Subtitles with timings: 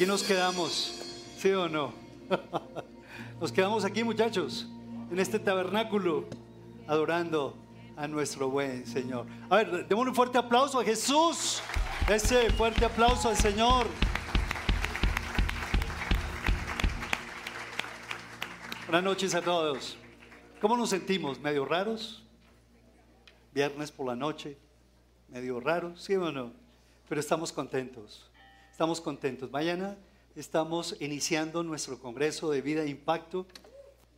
[0.00, 0.94] Aquí nos quedamos,
[1.36, 1.92] ¿sí o no?
[3.38, 4.66] Nos quedamos aquí, muchachos,
[5.10, 6.24] en este tabernáculo,
[6.86, 7.54] adorando
[7.98, 9.26] a nuestro buen Señor.
[9.50, 11.60] A ver, démosle un fuerte aplauso a Jesús.
[12.08, 13.86] Ese fuerte aplauso al Señor.
[18.86, 19.98] Buenas noches a todos.
[20.62, 21.38] ¿Cómo nos sentimos?
[21.40, 22.24] ¿Medio raros?
[23.52, 24.56] Viernes por la noche,
[25.28, 26.54] medio raros, ¿sí o no?
[27.06, 28.29] Pero estamos contentos.
[28.80, 29.50] Estamos contentos.
[29.50, 29.94] Mañana
[30.34, 33.46] estamos iniciando nuestro Congreso de Vida e Impacto.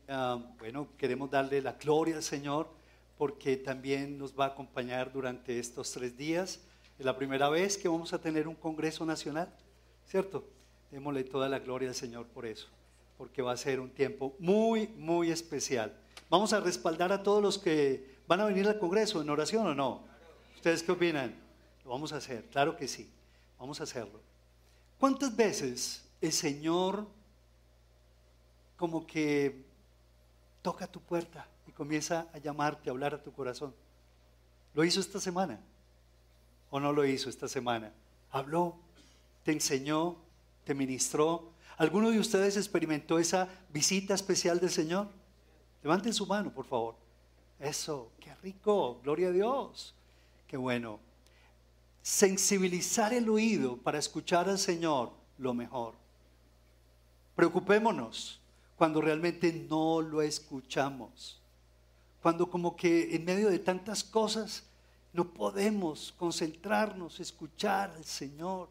[0.07, 2.69] Ah, bueno, queremos darle la gloria al Señor
[3.19, 6.61] porque también nos va a acompañar durante estos tres días.
[6.97, 9.53] Es la primera vez que vamos a tener un Congreso Nacional,
[10.07, 10.45] ¿cierto?
[10.93, 12.69] Démosle toda la gloria al Señor por eso,
[13.19, 15.93] porque va a ser un tiempo muy, muy especial.
[16.31, 19.75] Vamos a respaldar a todos los que van a venir al Congreso en oración o
[19.75, 20.05] no.
[20.55, 21.35] ¿Ustedes qué opinan?
[21.83, 23.11] Lo vamos a hacer, claro que sí,
[23.59, 24.32] vamos a hacerlo.
[25.03, 27.09] ¿Cuántas veces el Señor
[28.77, 29.65] como que
[30.63, 33.75] toca tu puerta y comienza a llamarte, a hablar a tu corazón?
[34.75, 35.59] ¿Lo hizo esta semana?
[36.71, 37.93] ¿O no lo hizo esta semana?
[38.31, 38.77] Habló,
[39.43, 40.19] te enseñó,
[40.63, 41.51] te ministró.
[41.79, 45.09] ¿Alguno de ustedes experimentó esa visita especial del Señor?
[45.83, 46.95] Levanten su mano, por favor.
[47.59, 49.97] Eso, qué rico, gloria a Dios.
[50.47, 51.01] Qué bueno
[52.03, 55.95] sensibilizar el oído para escuchar al Señor lo mejor.
[57.37, 58.41] Preocupémonos
[58.77, 61.41] cuando realmente no lo escuchamos.
[62.21, 64.65] Cuando como que en medio de tantas cosas
[65.13, 68.69] no podemos concentrarnos, escuchar al Señor.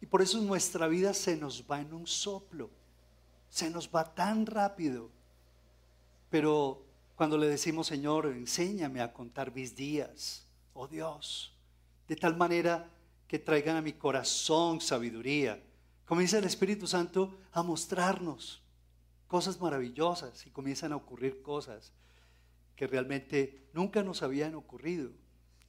[0.00, 2.70] Y por eso nuestra vida se nos va en un soplo.
[3.48, 5.10] Se nos va tan rápido.
[6.30, 6.82] Pero
[7.16, 11.52] cuando le decimos, Señor, enséñame a contar mis días, oh Dios,
[12.10, 12.90] de tal manera
[13.28, 15.62] que traigan a mi corazón sabiduría.
[16.04, 18.60] Comienza el Espíritu Santo a mostrarnos
[19.28, 21.92] cosas maravillosas y comienzan a ocurrir cosas
[22.74, 25.12] que realmente nunca nos habían ocurrido.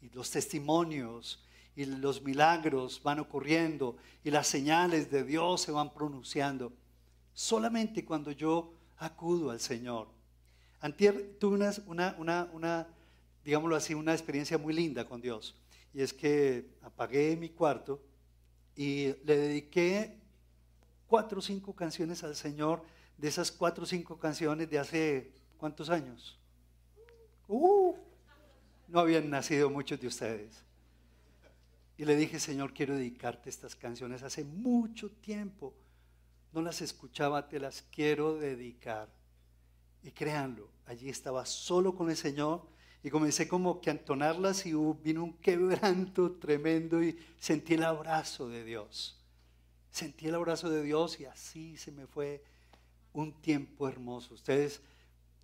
[0.02, 5.94] Y los testimonios y los milagros van ocurriendo y las señales de Dios se van
[5.94, 6.74] pronunciando.
[7.36, 10.08] Solamente cuando yo acudo al Señor.
[10.80, 12.88] Antier tuve una, una, una,
[13.46, 15.61] digámoslo así, una experiencia muy linda con Dios
[15.94, 18.02] y es que apagué mi cuarto
[18.76, 20.18] y le dediqué
[21.08, 22.84] cuatro o cinco canciones al Señor,
[23.18, 26.40] de esas cuatro o cinco canciones de hace cuántos años.
[27.48, 27.96] Uh,
[28.88, 30.64] no habían nacido muchos de ustedes.
[31.98, 34.24] Y le dije, Señor, quiero dedicarte estas canciones.
[34.24, 35.74] Hace mucho tiempo
[36.54, 39.10] no las escuchaba, te las quiero dedicar.
[40.02, 42.66] Y créanlo, allí estaba solo con el Señor
[43.04, 44.74] y comencé como que a entonarlas y
[45.04, 49.18] vino un quebranto tremendo y sentí el abrazo de Dios.
[49.92, 52.44] Sentí el abrazo de Dios y así se me fue
[53.14, 54.34] un tiempo hermoso.
[54.34, 54.82] Ustedes,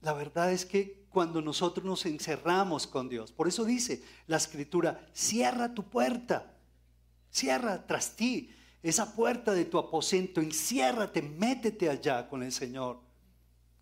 [0.02, 5.10] la verdad es que cuando nosotros nos encerramos con Dios, por eso dice la escritura,
[5.14, 6.56] cierra tu puerta,
[7.32, 8.54] cierra tras ti
[8.84, 13.00] esa puerta de tu aposento, enciérrate, métete allá con el Señor,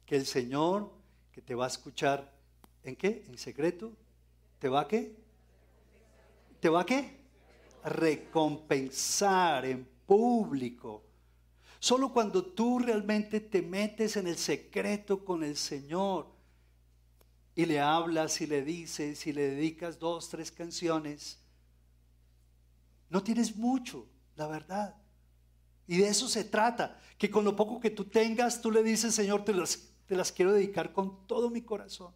[0.06, 0.92] que el Señor
[1.32, 2.35] que te va a escuchar
[2.86, 3.26] ¿En qué?
[3.28, 3.92] En secreto.
[4.60, 5.16] ¿Te va a qué?
[6.60, 7.18] ¿Te va a qué?
[7.84, 11.04] Recompensar en público.
[11.80, 16.28] Solo cuando tú realmente te metes en el secreto con el Señor
[17.56, 21.40] y le hablas y le dices y le dedicas dos, tres canciones,
[23.10, 24.96] no tienes mucho, la verdad.
[25.88, 29.14] Y de eso se trata, que con lo poco que tú tengas, tú le dices,
[29.14, 32.14] Señor, te las, te las quiero dedicar con todo mi corazón.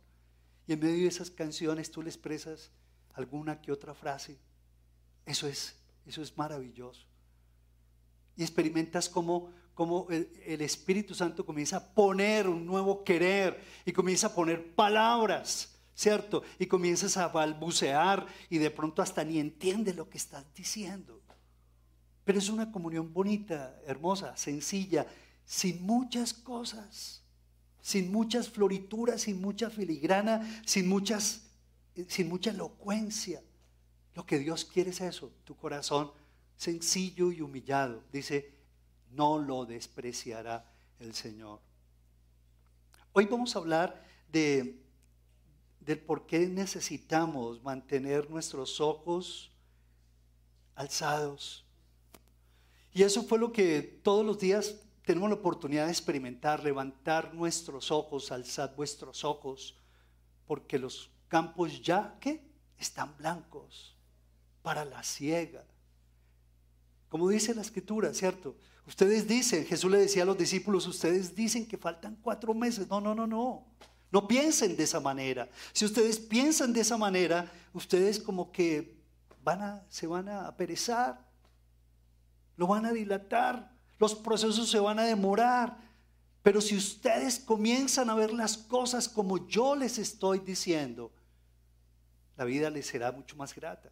[0.70, 2.70] Y en medio de esas canciones tú le expresas
[3.16, 4.38] alguna que otra frase.
[5.26, 5.76] Eso es,
[6.06, 7.08] eso es maravilloso.
[8.38, 9.50] Y experimentas cómo,
[10.12, 15.74] el, el Espíritu Santo comienza a poner un nuevo querer y comienza a poner palabras,
[15.96, 16.44] ¿cierto?
[16.60, 21.20] Y comienzas a balbucear y de pronto hasta ni entiende lo que estás diciendo.
[22.24, 25.08] Pero es una comunión bonita, hermosa, sencilla,
[25.46, 27.24] sin muchas cosas
[27.82, 31.42] sin muchas florituras, sin mucha filigrana, sin, muchas,
[32.08, 33.42] sin mucha elocuencia.
[34.16, 36.12] Lo que Dios quiere es eso, tu corazón
[36.60, 38.04] sencillo y humillado.
[38.12, 38.54] Dice,
[39.12, 41.62] no lo despreciará el Señor.
[43.14, 44.78] Hoy vamos a hablar de,
[45.80, 49.52] del por qué necesitamos mantener nuestros ojos
[50.76, 51.66] alzados.
[52.92, 54.76] Y eso fue lo que todos los días
[55.10, 59.76] tenemos la oportunidad de experimentar, levantar nuestros ojos, alzar vuestros ojos,
[60.46, 62.48] porque los campos ya, ¿qué?
[62.78, 63.98] Están blancos
[64.62, 65.66] para la siega.
[67.10, 68.56] Como dice la escritura, ¿cierto?
[68.86, 72.88] Ustedes dicen, Jesús le decía a los discípulos, ustedes dicen que faltan cuatro meses.
[72.88, 73.66] No, no, no, no.
[74.12, 75.50] No piensen de esa manera.
[75.74, 78.96] Si ustedes piensan de esa manera, ustedes como que
[79.44, 81.26] van a, se van a perezar,
[82.58, 85.78] lo van a dilatar, los procesos se van a demorar.
[86.42, 91.12] Pero si ustedes comienzan a ver las cosas como yo les estoy diciendo,
[92.38, 93.92] la vida les será mucho más grata.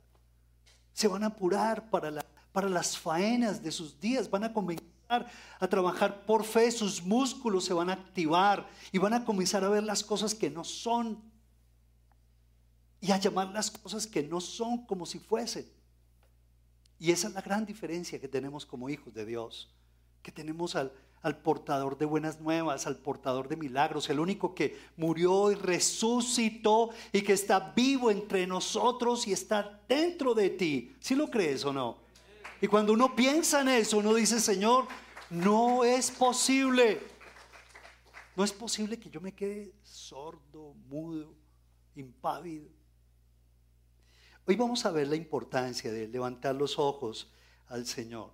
[0.93, 2.09] Se van a apurar para
[2.57, 7.65] para las faenas de sus días, van a comenzar a trabajar por fe, sus músculos
[7.65, 11.21] se van a activar y van a comenzar a ver las cosas que no son
[12.99, 15.71] y a llamar las cosas que no son como si fuesen.
[16.97, 19.71] Y esa es la gran diferencia que tenemos como hijos de Dios,
[20.27, 20.91] que tenemos al,
[21.21, 26.89] al portador de buenas nuevas, al portador de milagros, el único que murió y resucitó
[27.13, 30.93] y que está vivo entre nosotros y está dentro de ti.
[30.99, 31.99] ¿Si lo crees o no?
[32.59, 34.89] Y cuando uno piensa en eso, uno dice, Señor,
[35.29, 36.99] no es posible.
[38.35, 41.33] No es posible que yo me quede sordo, mudo,
[41.95, 42.67] impávido.
[44.45, 47.31] Hoy vamos a ver la importancia de levantar los ojos
[47.67, 48.33] al Señor.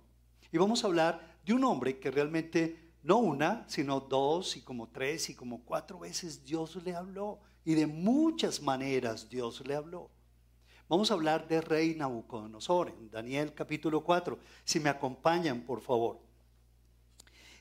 [0.50, 4.88] Y vamos a hablar de un hombre que realmente no una, sino dos y como
[4.88, 7.38] tres y como cuatro veces Dios le habló.
[7.64, 10.10] Y de muchas maneras Dios le habló.
[10.88, 14.38] Vamos a hablar de rey Nabucodonosor en Daniel capítulo 4.
[14.64, 16.20] Si me acompañan, por favor.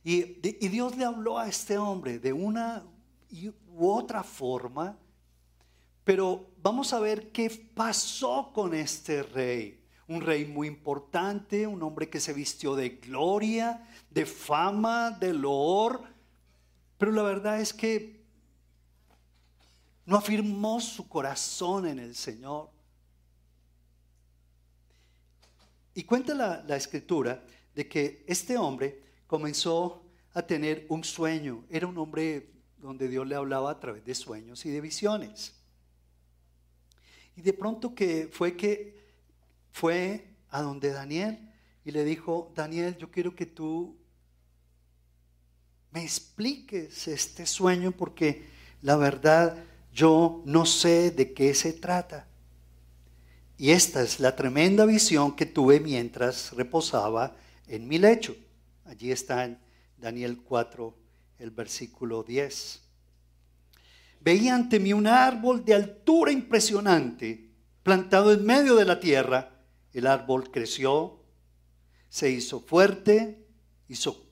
[0.04, 0.22] Y,
[0.68, 2.84] Dios le habló a este hombre de una
[3.68, 4.98] u otra forma,
[6.04, 9.83] pero vamos a ver qué pasó con este rey.
[10.08, 16.14] Un rey muy importante, un hombre que se vistió de gloria, de fama, de loor,
[16.98, 18.24] pero la verdad es que
[20.06, 22.70] no afirmó su corazón en el Señor.
[25.94, 27.44] Y cuenta la, escritura
[27.76, 30.04] de que este hombre comenzó
[30.34, 31.66] a tener un sueño.
[31.70, 35.54] Era un hombre donde Dios le hablaba a través de sueños y de visiones.
[37.36, 39.03] Y de pronto que fue que
[39.74, 41.38] fue a donde Daniel
[41.84, 43.98] y le dijo, Daniel, yo quiero que tú
[45.92, 48.46] me expliques este sueño porque
[48.82, 49.58] la verdad
[49.94, 52.28] yo no sé de qué se trata.
[53.58, 57.36] Y esta es la tremenda visión que tuve mientras reposaba
[57.68, 58.36] en mi lecho.
[58.86, 59.60] Allí está en
[59.98, 60.96] Daniel 4,
[61.40, 62.82] el versículo 10.
[64.20, 67.50] Veía ante mí un árbol de altura impresionante,
[67.84, 69.53] plantado en medio de la tierra.
[69.94, 71.20] El árbol creció,
[72.10, 73.46] se hizo fuerte,
[73.88, 74.26] hizo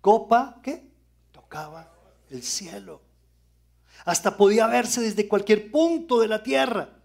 [0.00, 0.90] copa, ¿qué?
[1.32, 1.92] Tocaba
[2.30, 3.02] el cielo.
[4.04, 6.96] Hasta podía verse desde cualquier punto de la tierra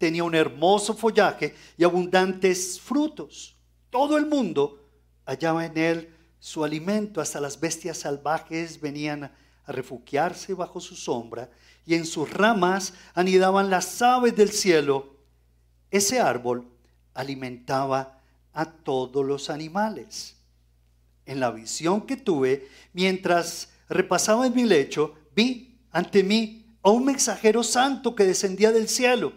[0.00, 3.54] tenía un hermoso follaje y abundantes frutos.
[3.90, 4.88] Todo el mundo
[5.26, 11.50] hallaba en él su alimento, hasta las bestias salvajes venían a refugiarse bajo su sombra
[11.84, 15.16] y en sus ramas anidaban las aves del cielo.
[15.90, 16.66] Ese árbol
[17.14, 18.20] alimentaba
[18.52, 20.36] a todos los animales.
[21.26, 27.04] En la visión que tuve, mientras repasaba en mi lecho, vi ante mí a un
[27.04, 29.32] mensajero santo que descendía del cielo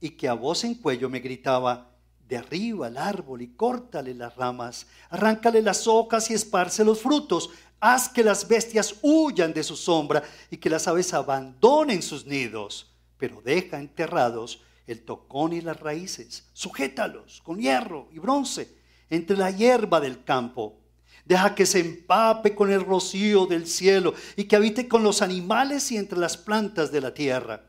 [0.00, 1.90] y que a voz en cuello me gritaba,
[2.28, 8.08] derriba el árbol y córtale las ramas, arráncale las hojas y esparce los frutos, haz
[8.08, 13.40] que las bestias huyan de su sombra y que las aves abandonen sus nidos, pero
[13.42, 18.76] deja enterrados el tocón y las raíces, sujétalos con hierro y bronce
[19.08, 20.80] entre la hierba del campo.
[21.24, 25.92] Deja que se empape con el rocío del cielo y que habite con los animales
[25.92, 27.68] y entre las plantas de la tierra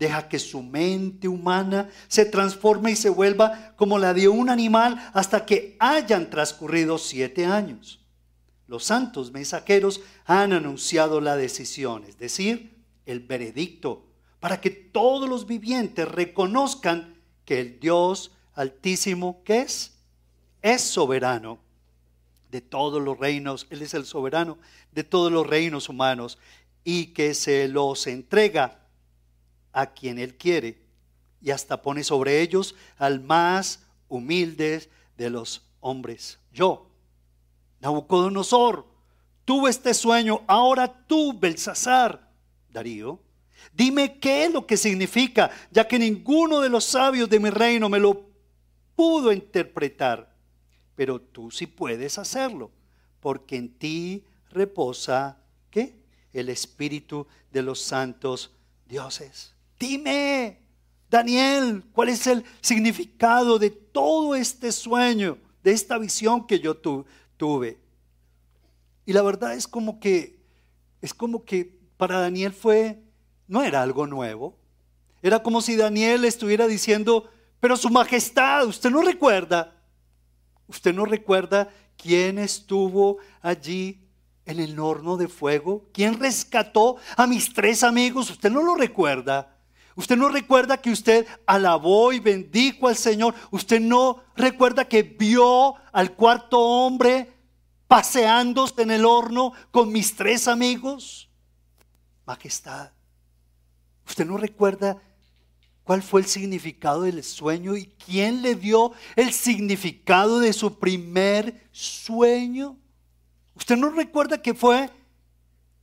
[0.00, 5.10] Deja que su mente humana se transforme y se vuelva como la de un animal
[5.12, 8.00] hasta que hayan transcurrido siete años.
[8.66, 14.06] Los santos mensajeros han anunciado la decisión, es decir, el veredicto,
[14.40, 19.98] para que todos los vivientes reconozcan que el Dios altísimo, que es?
[20.62, 21.58] Es soberano
[22.50, 24.58] de todos los reinos, Él es el soberano
[24.92, 26.38] de todos los reinos humanos
[26.82, 28.80] y que se los entrega
[29.72, 30.82] a quien Él quiere
[31.40, 36.38] y hasta pone sobre ellos al más humilde de los hombres.
[36.52, 36.90] Yo,
[37.80, 38.86] Nabucodonosor,
[39.44, 42.30] tuve este sueño, ahora tú, Belsasar,
[42.70, 43.20] Darío,
[43.72, 47.88] dime qué es lo que significa, ya que ninguno de los sabios de mi reino
[47.88, 48.28] me lo
[48.94, 50.34] pudo interpretar,
[50.94, 52.70] pero tú sí puedes hacerlo,
[53.20, 55.38] porque en ti reposa,
[55.70, 55.94] ¿qué?
[56.32, 58.52] El espíritu de los santos
[58.86, 59.54] dioses.
[59.78, 60.58] Dime,
[61.08, 67.78] Daniel, ¿cuál es el significado de todo este sueño, de esta visión que yo tuve?
[69.06, 70.38] Y la verdad es como que,
[71.00, 73.02] es como que para Daniel fue,
[73.50, 74.56] no era algo nuevo.
[75.22, 77.28] Era como si Daniel estuviera diciendo,
[77.58, 79.76] pero su majestad, usted no recuerda,
[80.68, 84.06] usted no recuerda quién estuvo allí
[84.46, 89.56] en el horno de fuego, quién rescató a mis tres amigos, usted no lo recuerda.
[89.96, 93.34] Usted no recuerda que usted alabó y bendijo al Señor.
[93.50, 97.32] Usted no recuerda que vio al cuarto hombre
[97.88, 101.28] paseándose en el horno con mis tres amigos.
[102.24, 102.92] Majestad,
[104.10, 105.00] usted no recuerda
[105.84, 111.68] cuál fue el significado del sueño y quién le dio el significado de su primer
[111.72, 112.76] sueño.
[113.54, 114.90] Usted no recuerda que fue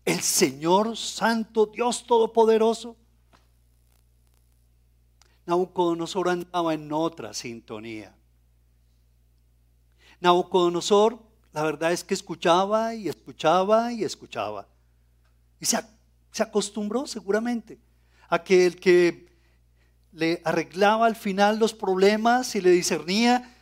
[0.03, 2.97] el Señor Santo, Dios Todopoderoso.
[5.45, 8.13] Nabucodonosor andaba en otra sintonía.
[10.19, 11.17] Nabucodonosor,
[11.53, 14.67] la verdad es que escuchaba y escuchaba y escuchaba.
[15.61, 15.79] Y se,
[16.31, 17.86] se acostumbró seguramente
[18.29, 19.27] a que
[20.11, 23.53] le arreglaba al final los problemas y le discernía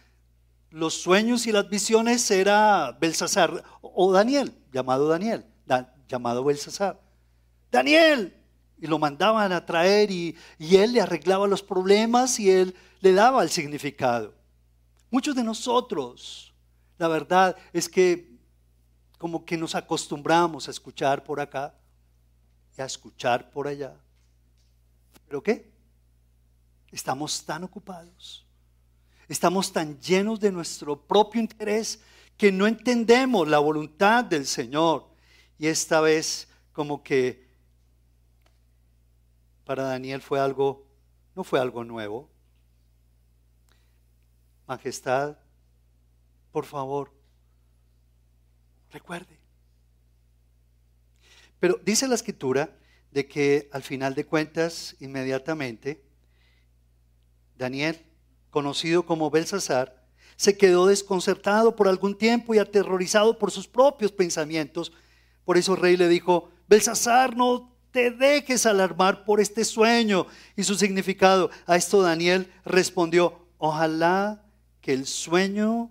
[0.75, 5.45] los sueños y las visiones era Belsasar o Daniel, llamado Daniel,
[6.09, 6.99] llamado Belsasar.
[7.71, 8.35] Daniel,
[8.77, 13.41] y lo mandaban a traer y, él le arreglaba los problemas y él le daba
[13.41, 14.33] el significado.
[15.09, 16.53] Muchos de nosotros,
[16.97, 18.35] la verdad es que
[19.17, 21.73] como que nos acostumbramos a escuchar por acá
[22.77, 23.95] y a escuchar por allá.
[25.27, 25.71] ¿Pero qué?
[26.91, 28.45] Estamos tan ocupados,
[29.27, 32.01] estamos tan llenos de nuestro propio interés
[32.37, 35.07] que no entendemos la voluntad del Señor.
[35.57, 37.45] Y esta vez como que
[39.65, 40.85] para Daniel fue algo,
[41.35, 42.29] no fue algo nuevo.
[44.67, 45.37] Majestad,
[46.51, 47.11] por favor,
[48.91, 49.39] recuerde.
[51.59, 52.69] Pero dice la escritura
[53.15, 56.03] de que al final de cuentas, inmediatamente,
[57.57, 58.05] Daniel,
[58.49, 60.05] conocido como Belsasar,
[60.35, 64.91] se quedó desconcertado por algún tiempo y aterrorizado por sus propios pensamientos.
[65.45, 70.63] Por eso el rey le dijo, Belsasar, no te dejes alarmar por este sueño y
[70.63, 71.51] su significado.
[71.67, 74.43] A esto Daniel respondió, ojalá
[74.81, 75.89] que el sueño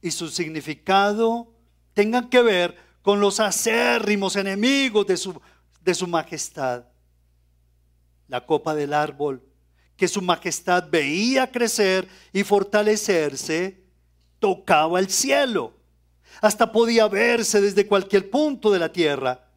[0.00, 1.52] y su significado
[1.92, 5.38] tengan que ver con los acérrimos enemigos de su,
[5.86, 6.84] de su majestad.
[8.28, 9.40] La copa del árbol
[9.96, 13.82] que su majestad veía crecer y fortalecerse,
[14.38, 15.72] tocaba el cielo.
[16.42, 19.48] Hasta podía verse desde cualquier punto de la tierra.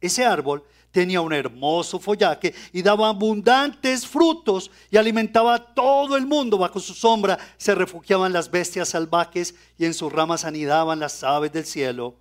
[0.00, 6.24] Ese árbol tenía un hermoso follaje y daba abundantes frutos y alimentaba a todo el
[6.24, 6.56] mundo.
[6.56, 11.52] Bajo su sombra se refugiaban las bestias salvajes y en sus ramas anidaban las aves
[11.52, 12.14] del cielo.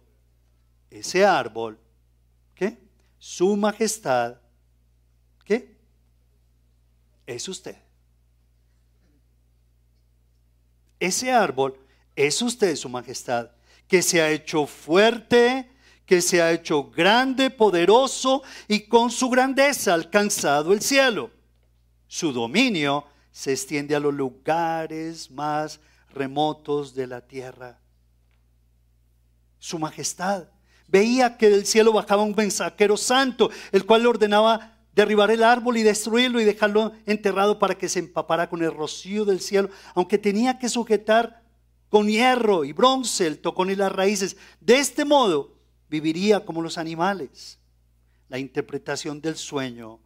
[0.89, 1.79] Ese árbol.
[3.20, 4.38] Su majestad,
[5.44, 5.78] ¿qué?
[7.26, 7.78] Es usted.
[11.00, 11.80] Ese árbol
[12.16, 13.52] es usted, su majestad,
[13.88, 15.70] que se ha hecho fuerte
[16.08, 21.30] que se ha hecho grande, poderoso y con su grandeza alcanzado el cielo.
[22.08, 25.82] Su dominio se extiende a los lugares más
[26.14, 27.82] remotos de la tierra.
[29.60, 30.48] Su majestad
[30.88, 35.77] veía que del cielo bajaba un mensajero santo, el cual le ordenaba derribar el árbol
[35.77, 40.17] y destruirlo y dejarlo enterrado para que se empapara con el rocío del cielo, aunque
[40.17, 41.44] tenía que sujetar
[41.89, 44.38] con hierro y bronce el tocón y las raíces.
[44.60, 45.53] De este modo,
[45.89, 47.60] viviría como los animales.
[48.29, 50.00] La interpretación del sueño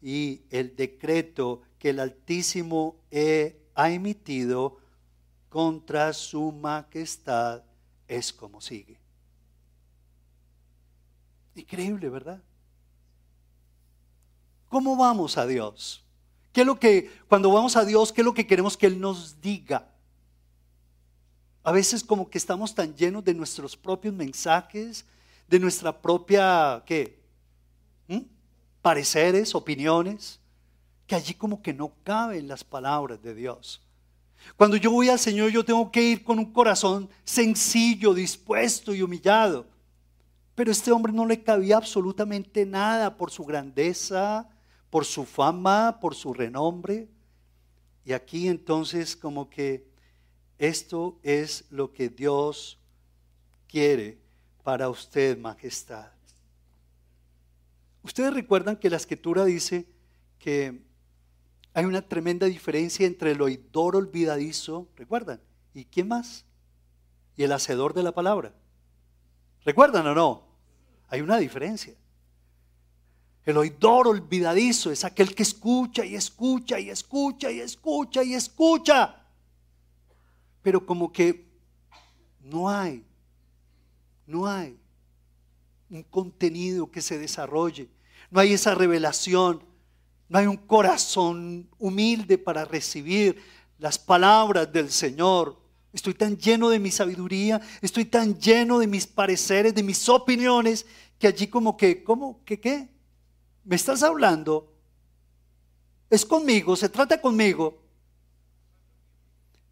[0.00, 2.96] y el decreto que el Altísimo
[3.74, 4.76] ha emitido
[5.48, 7.62] contra su majestad
[8.06, 9.03] es como sigue.
[11.54, 12.42] Increíble, ¿verdad?
[14.68, 16.04] ¿Cómo vamos a Dios?
[16.52, 19.00] ¿Qué es lo que, cuando vamos a Dios, qué es lo que queremos que Él
[19.00, 19.88] nos diga?
[21.62, 25.04] A veces como que estamos tan llenos de nuestros propios mensajes,
[25.48, 27.18] de nuestra propia, ¿qué?
[28.08, 28.20] ¿Mm?
[28.82, 30.40] Pareceres, opiniones,
[31.06, 33.80] que allí como que no caben las palabras de Dios.
[34.56, 39.02] Cuando yo voy al Señor, yo tengo que ir con un corazón sencillo, dispuesto y
[39.02, 39.66] humillado.
[40.54, 44.48] Pero este hombre no le cabía absolutamente nada por su grandeza,
[44.90, 47.08] por su fama, por su renombre.
[48.04, 49.88] Y aquí entonces como que
[50.58, 52.78] esto es lo que Dios
[53.66, 54.18] quiere
[54.62, 56.12] para usted, majestad.
[58.02, 59.86] Ustedes recuerdan que la escritura dice
[60.38, 60.84] que
[61.76, 65.40] Hay una tremenda diferencia entre el oidor olvidadizo, ¿recuerdan?
[65.74, 66.44] ¿Y quién más?
[67.36, 68.54] Y el hacedor de la palabra.
[69.64, 70.43] ¿Recuerdan o no?
[71.14, 71.94] Hay una diferencia.
[73.44, 79.22] El oidor olvidadizo es aquel que escucha y escucha y escucha y escucha y escucha.
[80.62, 81.46] Pero como que
[82.40, 83.04] no hay,
[84.26, 84.76] no hay
[85.90, 87.88] un contenido que se desarrolle.
[88.30, 89.62] No hay esa revelación
[90.28, 93.40] no hay un corazón humilde para recibir
[93.78, 95.60] las palabras del Señor.
[95.92, 100.86] Estoy tan lleno de mi sabiduría, estoy tan lleno de mis pareceres, de mis opiniones,
[101.18, 102.40] que allí como que, ¿cómo?
[102.44, 102.88] ¿Qué qué?
[103.64, 104.72] ¿Me estás hablando?
[106.10, 107.82] Es conmigo, se trata conmigo.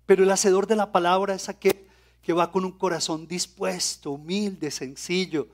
[0.06, 1.86] Pero el hacedor de la palabra es aquel
[2.22, 5.48] que va con un corazón dispuesto, humilde, sencillo.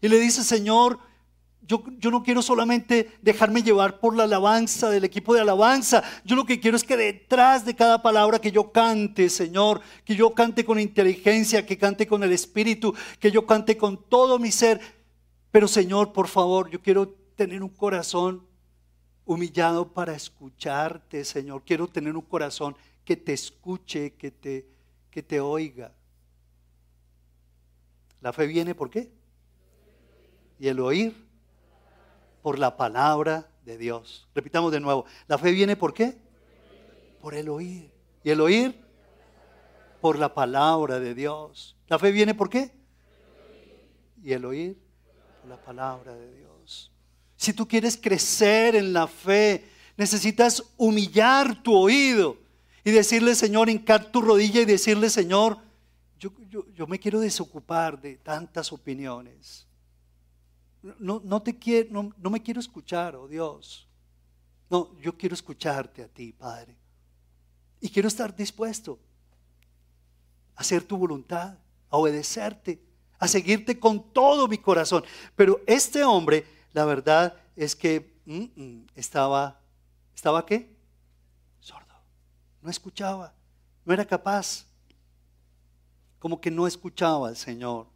[0.00, 0.98] Y le dice, Señor,
[1.66, 6.02] yo, no quiero solamente dejarme llevar por la alabanza del equipo de alabanza.
[6.24, 10.16] Yo lo que quiero es que detrás de cada palabra que yo cante, Señor, que
[10.16, 14.50] yo cante con inteligencia, que cante con el Espíritu, que yo cante con todo mi
[14.50, 14.99] ser.
[15.50, 18.46] Pero Señor, por favor, yo quiero tener un corazón
[19.24, 21.62] humillado para escucharte, Señor.
[21.64, 24.66] Quiero tener un corazón que te escuche, que te,
[25.10, 25.92] que te oiga.
[28.20, 29.10] La fe viene por qué?
[30.58, 31.16] Y el oír
[32.42, 34.28] por la palabra de Dios.
[34.34, 36.18] Repitamos de nuevo, la fe viene por qué?
[37.20, 37.90] Por el oír.
[38.22, 38.78] ¿Y el oír?
[40.00, 41.76] Por la palabra de Dios.
[41.88, 42.72] ¿La fe viene por qué?
[44.22, 44.89] Y el oír
[45.48, 46.90] la palabra de Dios.
[47.36, 49.64] Si tú quieres crecer en la fe,
[49.96, 52.36] necesitas humillar tu oído
[52.84, 55.58] y decirle, Señor, hincar tu rodilla y decirle, Señor,
[56.18, 56.32] yo,
[56.74, 59.66] yo me quiero desocupar de tantas opiniones.
[60.82, 63.86] No, no, te quiero, no, me quiero escuchar, oh Dios.
[64.70, 66.74] No, yo quiero escucharte a ti, Padre.
[67.80, 68.98] Y quiero estar dispuesto
[70.54, 71.58] a hacer tu voluntad,
[71.90, 72.80] a obedecerte,
[73.20, 75.04] a seguirte con todo mi corazón.
[75.36, 79.60] Pero este hombre, la verdad es que mm, mm, estaba,
[80.14, 80.74] ¿estaba qué?
[81.60, 81.94] Sordo.
[82.62, 83.34] No escuchaba,
[83.84, 84.66] no era capaz.
[86.18, 87.86] Como que no escuchaba al Señor.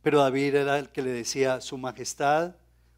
[0.00, 2.54] Pero David era el que le decía, Su Majestad,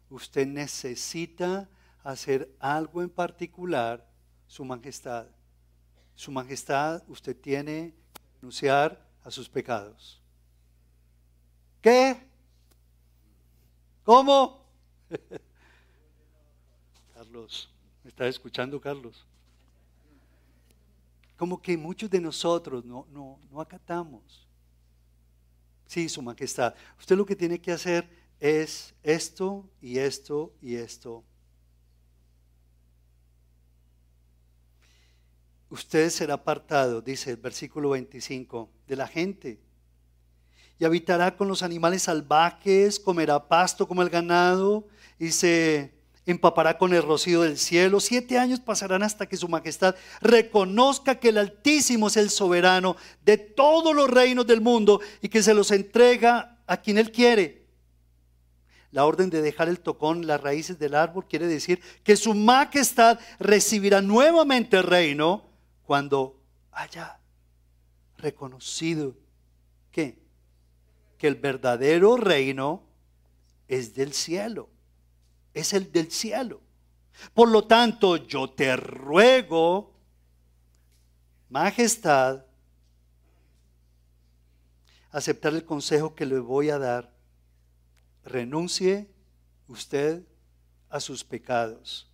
[0.09, 1.67] usted necesita
[2.03, 4.07] hacer algo en particular,
[4.45, 5.27] Su Majestad.
[6.13, 10.21] Su Majestad, usted tiene que renunciar a sus pecados.
[11.81, 12.17] ¿Qué?
[14.03, 14.65] ¿Cómo?
[17.13, 17.69] Carlos,
[18.03, 19.25] ¿me está escuchando Carlos?
[21.35, 24.47] Como que muchos de nosotros no, no, no acatamos
[25.87, 26.75] Sí, Su Majestad.
[26.99, 28.09] Usted lo que tiene que hacer
[28.39, 31.23] es esto y esto y esto.
[35.69, 39.59] Usted será apartado, dice el versículo 25, de la gente
[40.79, 44.87] y habitará con los animales salvajes, comerá pasto como el ganado
[45.19, 47.99] y se empapará con el rocío del cielo.
[47.99, 53.37] Siete años pasarán hasta que su majestad reconozca que el Altísimo es el soberano de
[53.37, 57.65] todos los reinos del mundo y que se los entrega a quien él quiere.
[58.91, 63.19] La orden de dejar el tocón, las raíces del árbol, quiere decir que su majestad
[63.39, 65.45] recibirá nuevamente el reino
[65.83, 67.19] cuando haya
[68.17, 69.15] reconocido
[69.91, 70.26] que,
[71.17, 72.83] que el verdadero reino
[73.67, 74.69] es del cielo
[75.57, 76.61] es el del cielo.
[77.33, 79.91] Por lo tanto, yo te ruego,
[81.49, 82.45] majestad,
[85.11, 87.11] aceptar el consejo que le voy a dar.
[88.23, 89.09] Renuncie
[89.67, 90.21] usted
[90.89, 92.07] a sus pecados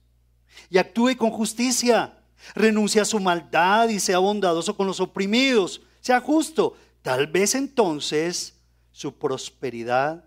[0.70, 2.20] y actúe con justicia.
[2.56, 5.82] Renuncie a su maldad y sea bondadoso con los oprimidos.
[6.02, 6.76] Sea justo.
[7.02, 8.54] Tal vez entonces
[8.94, 10.24] su prosperidad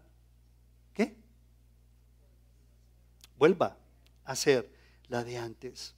[3.39, 3.77] vuelva
[4.25, 4.71] a ser
[5.09, 5.95] la de antes.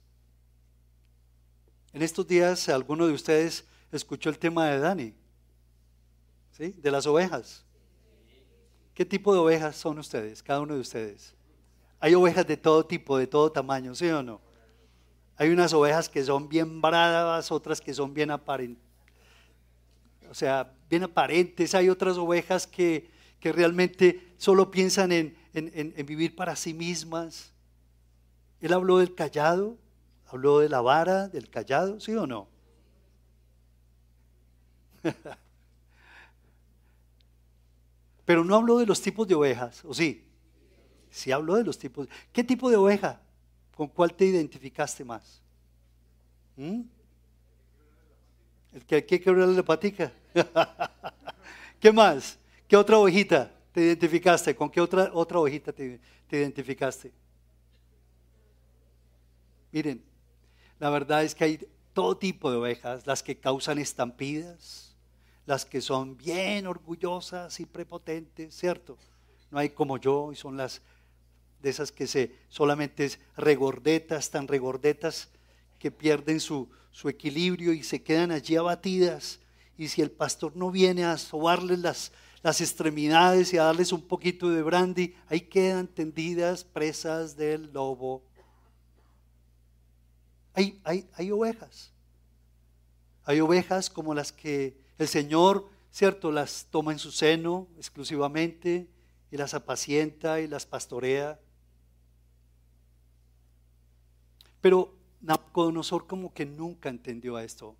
[1.93, 5.13] En estos días alguno de ustedes escuchó el tema de Dani,
[6.51, 6.71] ¿sí?
[6.77, 7.65] De las ovejas.
[8.93, 11.33] ¿Qué tipo de ovejas son ustedes, cada uno de ustedes?
[11.99, 14.41] Hay ovejas de todo tipo, de todo tamaño, ¿sí o no?
[15.37, 18.83] Hay unas ovejas que son bien bravas, otras que son bien aparentes.
[20.29, 21.75] O sea, bien aparentes.
[21.75, 27.51] Hay otras ovejas que, que realmente solo piensan en, en, vivir para sí mismas.
[28.61, 29.77] Él habló del callado,
[30.27, 32.47] habló de la vara, del callado, ¿sí o no?
[38.25, 40.25] Pero no habló de los tipos de ovejas, ¿o sí?
[41.09, 42.07] Sí habló de los tipos.
[42.31, 43.19] ¿Qué tipo de oveja?
[43.75, 45.41] ¿Con cuál te identificaste más?
[46.55, 46.81] ¿Mm?
[48.73, 50.11] ¿El que hay que quebrarle la patica?
[51.79, 52.37] ¿Qué más?
[52.67, 54.55] ¿Qué otra ovejita te identificaste?
[54.55, 57.11] ¿Con qué otra, otra ovejita te, te identificaste?
[59.71, 60.03] Miren,
[60.79, 64.95] la verdad es que hay todo tipo de ovejas, las que causan estampidas,
[65.45, 68.97] las que son bien orgullosas y prepotentes, ¿cierto?
[69.51, 70.81] No hay como yo y son las
[71.61, 75.29] de esas que se solamente es regordetas, tan regordetas
[75.77, 79.39] que pierden su, su equilibrio y se quedan allí abatidas.
[79.79, 82.11] Y si el pastor no viene a sobarles las,
[82.43, 88.21] las extremidades y a darles un poquito de brandy, ahí quedan tendidas presas del lobo.
[90.53, 91.93] Hay, hay, ovejas.
[93.23, 98.89] Hay ovejas como las que el Señor, ¿cierto?, las toma en su seno exclusivamente
[99.31, 101.39] y las apacienta y las pastorea.
[104.59, 107.77] Pero Nabucodonosor como que nunca entendió esto.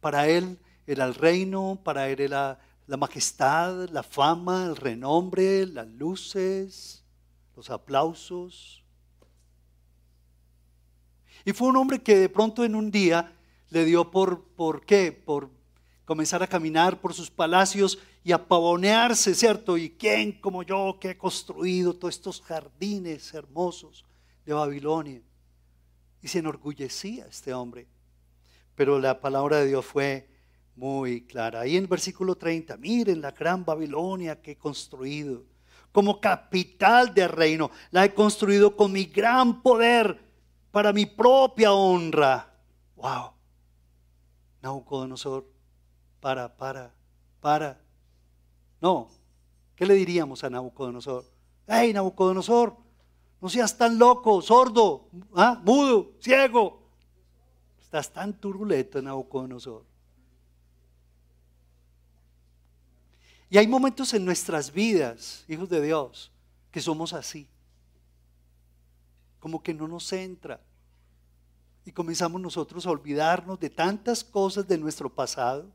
[0.00, 5.88] Para él era el reino, para él era la majestad, la fama, el renombre, las
[5.88, 7.04] luces,
[7.56, 8.84] los aplausos.
[11.44, 13.32] Y fue un hombre que de pronto en un día
[13.70, 15.12] le dio por, ¿por qué?
[15.12, 15.50] Por
[16.04, 19.76] comenzar a caminar por sus palacios y a pavonearse, ¿cierto?
[19.76, 24.04] ¿Y quién como yo que he construido todos estos jardines hermosos
[24.44, 25.22] de Babilonia?
[26.22, 27.86] Y se enorgullecía este hombre.
[28.74, 30.33] Pero la palabra de Dios fue
[30.76, 31.60] muy clara.
[31.60, 35.42] Ahí en el versículo 30, miren la gran Babilonia que he construido.
[35.92, 40.20] Como capital de reino, la he construido con mi gran poder
[40.70, 42.52] para mi propia honra.
[42.96, 43.30] Wow.
[44.60, 45.46] Nabucodonosor,
[46.20, 46.92] para, para,
[47.40, 47.80] para.
[48.80, 49.08] No.
[49.76, 51.24] ¿Qué le diríamos a Nabucodonosor?
[51.66, 52.76] ¡Hey, Nabucodonosor!
[53.40, 55.60] No seas tan loco, sordo, ¿ah?
[55.64, 56.82] mudo, ciego.
[57.80, 59.84] Estás tan turbulento, Nabucodonosor.
[63.54, 66.32] Y hay momentos en nuestras vidas, hijos de Dios,
[66.72, 67.46] que somos así.
[69.38, 70.60] Como que no nos entra.
[71.84, 75.70] Y comenzamos nosotros a olvidarnos de tantas cosas de nuestro pasado.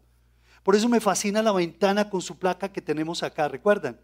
[0.61, 3.97] Por eso me fascina la ventana con su placa que tenemos acá, ¿recuerdan?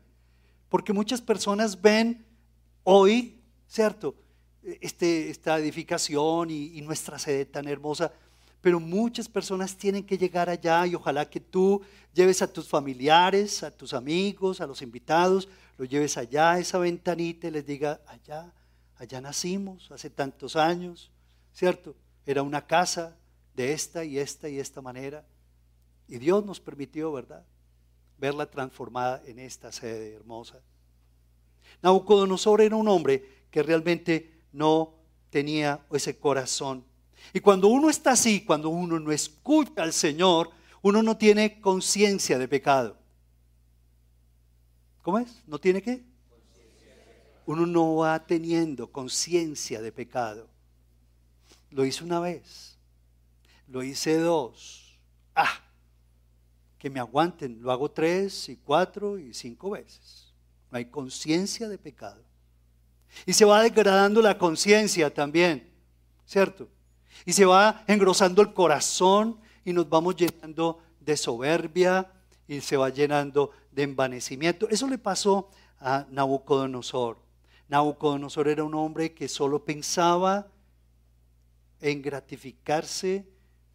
[0.69, 2.25] Porque muchas personas ven
[2.85, 4.15] hoy ¿cierto?
[4.63, 8.13] Este, esta edificación y, y nuestra sede tan hermosa,
[8.65, 11.83] pero muchas personas tienen que llegar allá y ojalá que tú
[12.15, 15.47] lleves a tus familiares, a tus amigos, a los invitados,
[15.77, 18.51] lo lleves allá a esa ventanita y les diga, allá,
[18.97, 21.11] allá nacimos hace tantos años,
[21.53, 21.95] ¿cierto?
[22.25, 23.15] Era una casa
[23.53, 25.23] de esta y esta y esta manera.
[26.07, 27.45] Y Dios nos permitió, ¿verdad?
[28.17, 30.59] Verla transformada en esta sede hermosa.
[31.83, 34.95] Nabucodonosor era un hombre que realmente no
[35.29, 36.83] tenía ese corazón.
[37.33, 42.37] Y cuando uno está así, cuando uno no escucha al Señor, uno no tiene conciencia
[42.37, 42.97] de pecado.
[45.01, 45.43] ¿Cómo es?
[45.47, 46.03] ¿No tiene qué?
[47.45, 50.47] Uno no va teniendo conciencia de pecado.
[51.69, 52.77] Lo hice una vez,
[53.67, 54.97] lo hice dos.
[55.35, 55.59] Ah,
[56.79, 60.33] que me aguanten, lo hago tres y cuatro y cinco veces.
[60.71, 62.23] No hay conciencia de pecado.
[63.25, 65.67] Y se va degradando la conciencia también,
[66.25, 66.67] ¿cierto?
[67.23, 72.11] Y se va engrosando el corazón y nos vamos llenando de soberbia
[72.47, 74.67] y se va llenando de envanecimiento.
[74.69, 75.49] Eso le pasó
[75.79, 77.17] a Nabucodonosor.
[77.67, 80.47] Nabucodonosor era un hombre que solo pensaba
[81.81, 83.27] en gratificarse,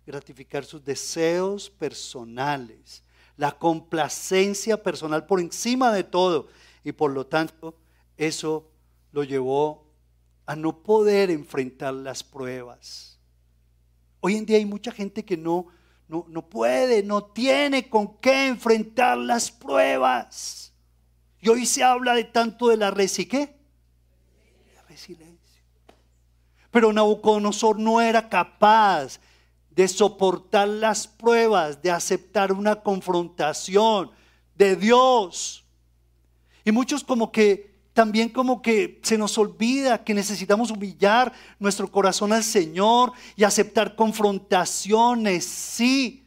[0.06, 3.02] gratificar sus deseos personales,
[3.36, 6.48] la complacencia personal por encima de todo.
[6.84, 7.74] Y por lo tanto,
[8.16, 8.70] eso
[9.12, 9.86] lo llevó
[10.46, 13.19] a no poder enfrentar las pruebas.
[14.20, 15.66] Hoy en día hay mucha gente que no,
[16.08, 20.72] no, no puede, no tiene con qué enfrentar las pruebas.
[21.40, 23.56] Y hoy se habla de tanto de la resiliencia.
[26.70, 29.18] Pero Nabucodonosor no era capaz
[29.70, 34.10] de soportar las pruebas, de aceptar una confrontación
[34.54, 35.64] de Dios.
[36.64, 37.69] Y muchos como que
[38.00, 43.94] también como que se nos olvida que necesitamos humillar nuestro corazón al Señor y aceptar
[43.94, 46.26] confrontaciones, sí.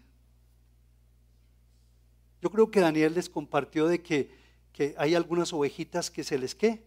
[2.44, 4.30] Yo creo que Daniel les compartió de que,
[4.72, 6.84] que hay algunas ovejitas que se les qué,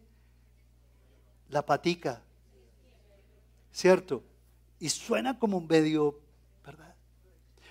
[1.49, 2.22] la patica,
[3.72, 4.22] ¿cierto?
[4.79, 6.20] Y suena como un medio,
[6.64, 6.94] ¿verdad?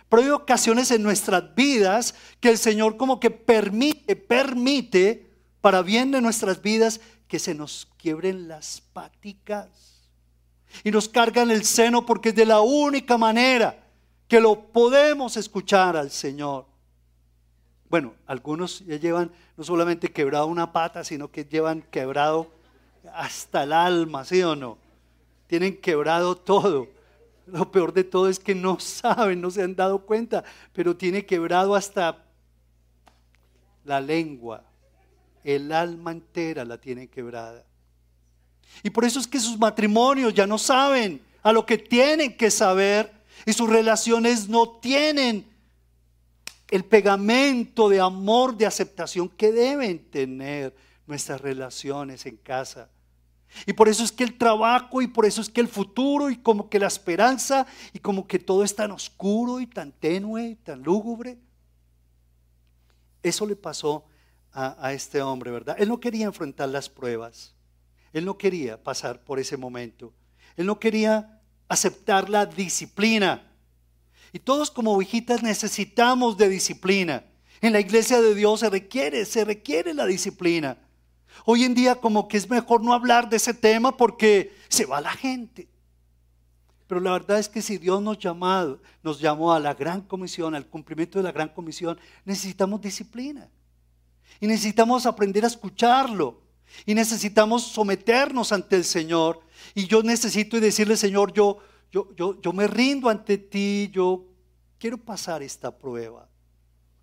[0.09, 5.24] Pero hay ocasiones en nuestras vidas que el Señor como que permite, permite
[5.65, 9.67] para bien de nuestras vidas, que se nos quiebren las páticas.
[10.83, 13.83] y nos carga en el seno porque es de la única manera
[14.27, 16.67] que lo podemos escuchar al Señor.
[17.89, 22.51] Bueno, algunos ya llevan no solamente quebrado una pata, sino que llevan quebrado
[23.15, 24.77] hasta el alma, ¿sí o no?
[25.47, 26.89] Tienen quebrado todo.
[27.47, 31.25] Lo peor de todo es que no saben, no se han dado cuenta, pero tiene
[31.25, 32.23] quebrado hasta
[33.83, 34.63] la lengua.
[35.45, 37.63] El alma entera la tiene quebrada.
[38.81, 42.49] Y por eso es que sus matrimonios ya no saben a lo que tienen que
[42.49, 43.13] saber
[43.45, 45.45] y sus relaciones no tienen
[46.71, 52.89] el pegamento de amor, de aceptación que deben tener nuestras relaciones en casa.
[53.67, 56.37] Y por eso es que el trabajo y por eso es que el futuro y
[56.37, 60.55] como que la esperanza y como que todo es tan oscuro y tan tenue y
[60.55, 61.37] tan lúgubre.
[63.21, 64.05] Eso le pasó
[64.55, 65.75] a, este hombre, ¿verdad?
[65.77, 67.53] Él no quería enfrentar las pruebas.
[68.13, 70.13] Él no quería pasar por ese momento.
[70.55, 73.51] Él no quería aceptar la disciplina.
[74.31, 77.25] Y todos como ovejitas necesitamos de disciplina.
[77.59, 80.77] En la iglesia de Dios se requiere, se requiere la disciplina.
[81.43, 85.01] Hoy en día como que es mejor no hablar de ese tema porque se va
[85.01, 85.67] la gente.
[86.87, 90.55] Pero la verdad es que si Dios nos, llamado, nos llamó a la gran comisión,
[90.55, 93.49] al cumplimiento de la gran comisión, necesitamos disciplina.
[94.39, 96.41] Y necesitamos aprender a escucharlo.
[96.85, 99.41] Y necesitamos someternos ante el Señor.
[99.73, 101.59] Y yo necesito decirle, Señor, yo,
[101.91, 104.25] yo, yo, me rindo ante ti, yo
[104.77, 106.27] quiero pasar esta prueba,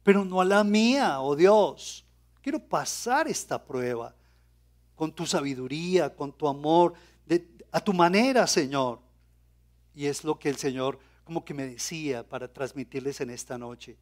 [0.03, 2.05] pero no a la mía, oh Dios.
[2.43, 4.15] Quiero pasar esta prueba
[4.95, 6.95] con tu sabiduría, con tu amor,
[7.71, 9.01] a tu manera, Señor.
[9.95, 13.97] Y es lo que el Señor como que me decía para transmitirles en esta noche.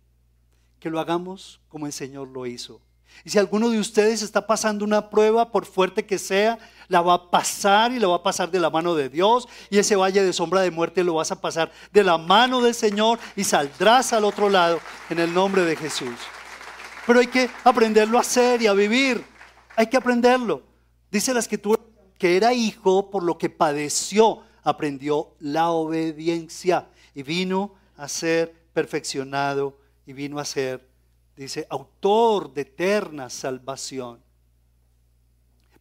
[0.79, 2.81] Que lo hagamos como el Señor lo hizo.
[3.25, 7.14] Y si alguno de ustedes está pasando una prueba, por fuerte que sea, la va
[7.14, 9.46] a pasar y la va a pasar de la mano de Dios.
[9.68, 12.75] Y ese valle de sombra de muerte lo vas a pasar de la mano del
[12.75, 16.16] Señor y saldrás al otro lado en el nombre de Jesús.
[17.07, 19.25] Pero hay que aprenderlo a hacer y a vivir.
[19.77, 20.62] Hay que aprenderlo.
[21.11, 21.81] Dice la escritura
[22.18, 29.79] que era hijo por lo que padeció, aprendió la obediencia y vino a ser perfeccionado
[30.07, 30.89] y vino a ser
[31.44, 34.22] dice, autor de eterna salvación.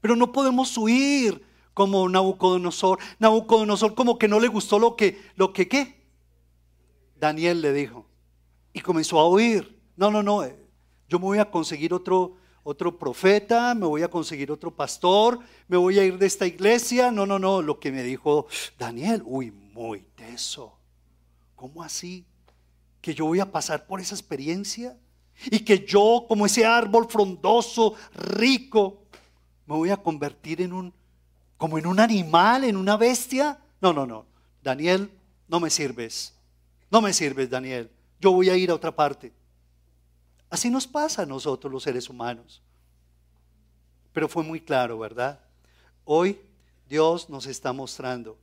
[0.02, 1.44] Pero no podemos huir
[1.74, 3.00] como Nabucodonosor.
[3.20, 6.06] Nabucodonosor como que no le gustó lo que, lo que, ¿qué?
[7.16, 8.06] Daniel le dijo.
[8.74, 9.80] Y comenzó a huir.
[9.96, 10.44] No, no, no.
[10.44, 10.58] Eh,
[11.10, 15.76] yo me voy a conseguir otro, otro profeta, me voy a conseguir otro pastor, me
[15.76, 17.12] voy a ir de esta iglesia.
[17.12, 17.62] No, no, no.
[17.62, 20.78] Lo que me dijo Daniel, uy, muy teso.
[21.56, 22.26] ¿Cómo así?
[23.02, 24.98] ¿Que yo voy a pasar por esa experiencia?
[25.46, 29.04] Y que yo, como ese árbol frondoso, rico,
[29.66, 30.94] me voy a convertir en un,
[31.58, 33.60] como en un animal, en una bestia.
[33.82, 34.26] No, no, no.
[34.62, 35.12] Daniel,
[35.48, 36.34] no me sirves.
[36.92, 37.90] No me sirves, Daniel.
[38.20, 39.32] Yo voy a ir a otra parte.
[40.50, 42.62] Así nos pasa a nosotros los seres humanos.
[44.12, 45.40] Pero fue muy claro, ¿verdad?
[46.04, 46.40] Hoy
[46.88, 48.38] Dios nos está mostrando.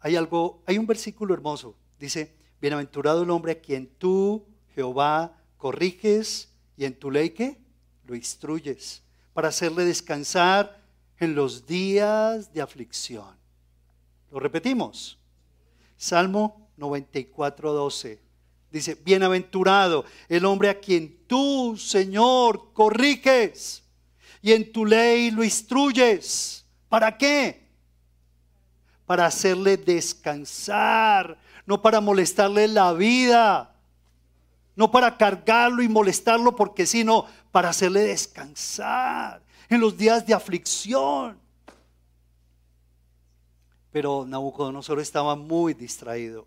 [0.00, 1.76] Hay algo, hay un versículo hermoso.
[1.98, 7.58] Dice, bienaventurado el hombre a quien tú, Jehová, corriges y en tu ley que
[8.06, 9.02] lo instruyes
[9.34, 10.80] para hacerle descansar
[11.18, 13.36] en los días de aflicción.
[14.32, 15.18] Lo repetimos.
[15.98, 18.18] Salmo 94, 12.
[18.70, 23.82] Dice, bienaventurado el hombre a quien tú, Señor, corriges
[24.40, 26.64] y en tu ley lo instruyes.
[26.88, 27.68] ¿Para qué?
[29.04, 33.69] Para hacerle descansar, no para molestarle la vida
[34.80, 41.38] no para cargarlo y molestarlo porque sino para hacerle descansar en los días de aflicción.
[43.92, 46.46] Pero Nabucodonosor estaba muy distraído.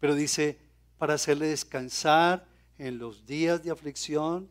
[0.00, 0.58] Pero dice,
[0.98, 2.44] para hacerle descansar
[2.78, 4.50] en los días de aflicción,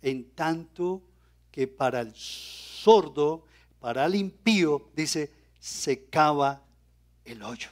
[0.00, 1.02] en tanto
[1.50, 3.44] que para el sordo,
[3.80, 5.30] para el impío, dice,
[5.60, 6.62] secaba
[7.22, 7.68] el hoyo.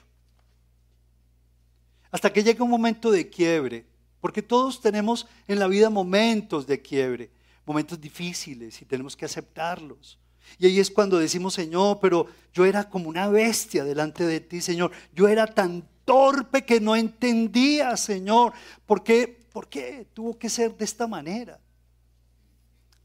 [2.13, 3.87] Hasta que llega un momento de quiebre,
[4.21, 7.31] porque todos tenemos en la vida momentos de quiebre,
[7.65, 10.19] momentos difíciles y tenemos que aceptarlos.
[10.59, 14.61] Y ahí es cuando decimos, Señor, pero yo era como una bestia delante de ti,
[14.61, 14.93] Señor.
[15.15, 18.53] Yo era tan torpe que no entendía, Señor.
[18.85, 21.59] ¿Por qué, ¿Por qué tuvo que ser de esta manera?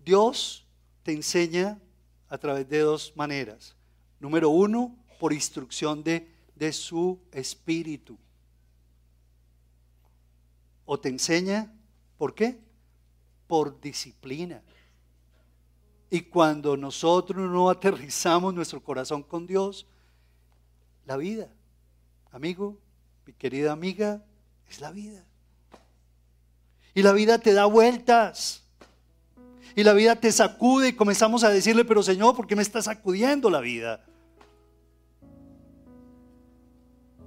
[0.03, 0.65] Dios
[1.03, 1.79] te enseña
[2.27, 3.75] a través de dos maneras.
[4.19, 8.17] Número uno, por instrucción de, de su espíritu
[10.87, 11.71] o te enseña,
[12.17, 12.59] ¿por qué?
[13.45, 14.63] Por disciplina.
[16.09, 19.85] Y cuando nosotros no aterrizamos nuestro corazón con Dios,
[21.05, 21.49] la vida.
[22.31, 22.77] Amigo,
[23.25, 24.23] mi querida amiga,
[24.69, 25.25] es la vida.
[26.95, 28.63] Y la vida te da vueltas.
[29.75, 32.81] Y la vida te sacude y comenzamos a decirle, pero Señor, ¿por qué me está
[32.81, 34.05] sacudiendo la vida?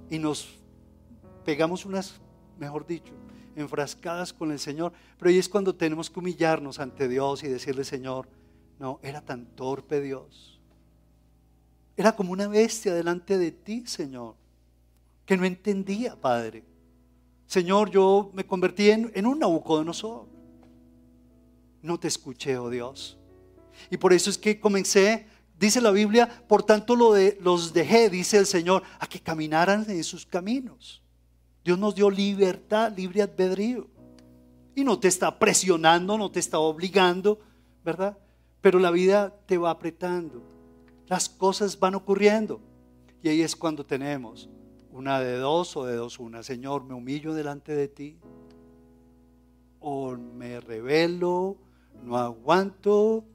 [0.09, 0.49] Y nos
[1.45, 2.15] pegamos unas,
[2.57, 3.20] mejor dicho,
[3.55, 4.93] enfrascadas con el Señor.
[5.17, 8.27] Pero ahí es cuando tenemos que humillarnos ante Dios y decirle, Señor,
[8.79, 10.59] no, era tan torpe Dios.
[11.95, 14.35] Era como una bestia delante de ti, Señor,
[15.25, 16.63] que no entendía, Padre.
[17.45, 20.25] Señor, yo me convertí en, en un Nabucodonosor.
[21.81, 23.17] No te escuché, oh Dios.
[23.89, 25.27] Y por eso es que comencé,
[25.59, 29.85] dice la Biblia, por tanto lo de, los dejé, dice el Señor, a que caminaran
[29.89, 31.01] en sus caminos.
[31.63, 33.87] Dios nos dio libertad, libre albedrío.
[34.75, 37.39] Y no te está presionando, no te está obligando,
[37.83, 38.17] ¿verdad?
[38.61, 40.41] Pero la vida te va apretando.
[41.07, 42.61] Las cosas van ocurriendo.
[43.21, 44.49] Y ahí es cuando tenemos
[44.91, 46.41] una de dos o de dos una.
[46.43, 48.17] Señor, me humillo delante de ti.
[49.79, 51.57] O me revelo,
[52.03, 53.25] no aguanto.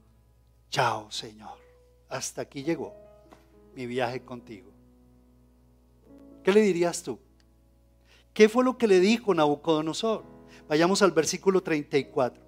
[0.69, 1.57] Chao, Señor.
[2.09, 2.93] Hasta aquí llegó
[3.75, 4.71] mi viaje contigo.
[6.43, 7.19] ¿Qué le dirías tú?
[8.37, 10.23] ¿Qué fue lo que le dijo Nabucodonosor?
[10.69, 12.39] Vayamos al versículo 34.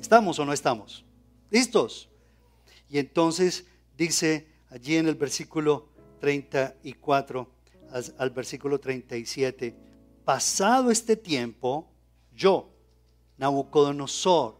[0.00, 1.04] ¿Estamos o no estamos?
[1.50, 2.08] ¿Listos?
[2.88, 3.66] Y entonces
[3.98, 5.88] dice allí en el versículo
[6.20, 7.50] 34
[7.90, 9.74] al, al versículo 37,
[10.24, 11.90] pasado este tiempo,
[12.32, 12.70] yo,
[13.38, 14.56] Nabucodonosor,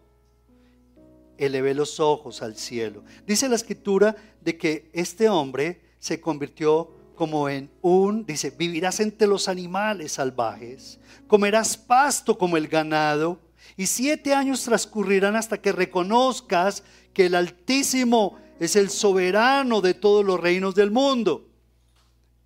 [1.38, 3.04] elevé los ojos al cielo.
[3.28, 9.27] Dice la escritura de que este hombre se convirtió como en un, dice, vivirás entre
[9.27, 13.40] los animales salvajes, comerás pasto como el ganado,
[13.77, 20.24] y siete años transcurrirán hasta que reconozcas que el Altísimo es el soberano de todos
[20.24, 21.48] los reinos del mundo.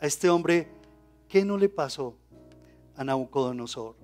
[0.00, 0.68] A este hombre,
[1.28, 2.16] ¿qué no le pasó
[2.96, 3.96] a Nabucodonosor?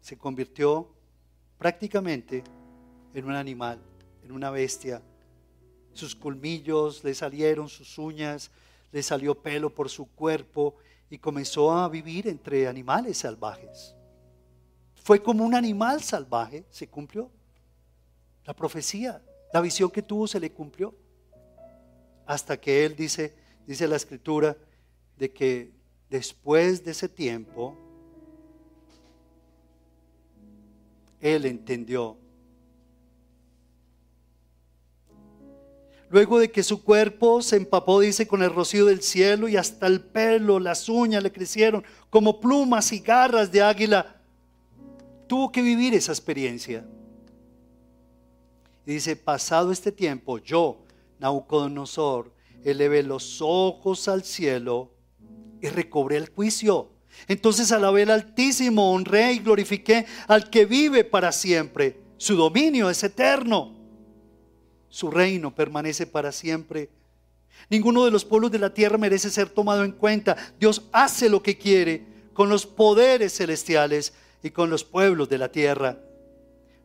[0.00, 0.88] Se convirtió
[1.58, 2.44] prácticamente
[3.14, 3.80] en un animal,
[4.24, 5.02] en una bestia.
[5.94, 8.50] Sus colmillos le salieron, sus uñas,
[8.92, 10.76] le salió pelo por su cuerpo
[11.10, 13.96] y comenzó a vivir entre animales salvajes.
[15.02, 17.30] Fue como un animal salvaje, se cumplió.
[18.44, 20.94] La profecía, la visión que tuvo se le cumplió.
[22.26, 23.34] Hasta que él dice,
[23.66, 24.56] dice la escritura,
[25.16, 25.72] de que
[26.08, 27.76] después de ese tiempo,
[31.20, 32.16] él entendió
[36.12, 39.86] Luego de que su cuerpo se empapó, dice, con el rocío del cielo y hasta
[39.86, 44.20] el pelo, las uñas le crecieron como plumas y garras de águila,
[45.26, 46.84] tuvo que vivir esa experiencia.
[48.84, 50.82] Y dice, pasado este tiempo, yo,
[51.18, 52.30] Nabucodonosor,
[52.62, 54.92] elevé los ojos al cielo
[55.62, 56.90] y recobré el juicio.
[57.26, 61.98] Entonces alabé al Altísimo, honré y glorifiqué al que vive para siempre.
[62.18, 63.81] Su dominio es eterno
[64.92, 66.90] su reino permanece para siempre.
[67.70, 70.36] Ninguno de los pueblos de la tierra merece ser tomado en cuenta.
[70.60, 75.50] Dios hace lo que quiere con los poderes celestiales y con los pueblos de la
[75.50, 75.98] tierra.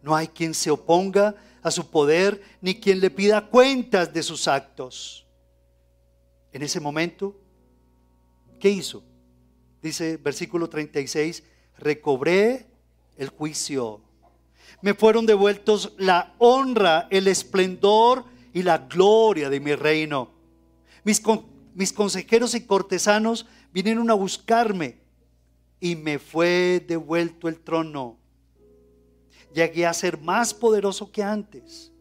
[0.01, 4.47] No hay quien se oponga a su poder ni quien le pida cuentas de sus
[4.47, 5.25] actos.
[6.53, 7.35] En ese momento,
[8.57, 9.03] ¿qué hizo?
[9.81, 11.43] Dice versículo 36,
[11.77, 12.67] recobré
[13.17, 13.99] el juicio
[14.81, 20.29] me fueron devueltos la honra, el esplendor y la gloria de mi reino.
[21.03, 24.99] Mis, consejeros y cortesanos vinieron a buscarme
[25.79, 28.17] y me fue devuelto el trono.
[29.53, 31.91] Llegué a ser más poderoso que antes.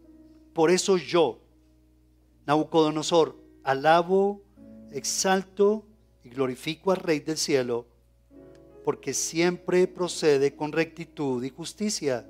[0.53, 1.41] Por eso yo,
[2.47, 4.43] Nabucodonosor, alabo,
[4.93, 5.85] exalto
[6.25, 7.87] y glorifico al Rey del cielo,
[8.85, 12.27] porque siempre procede con rectitud y justicia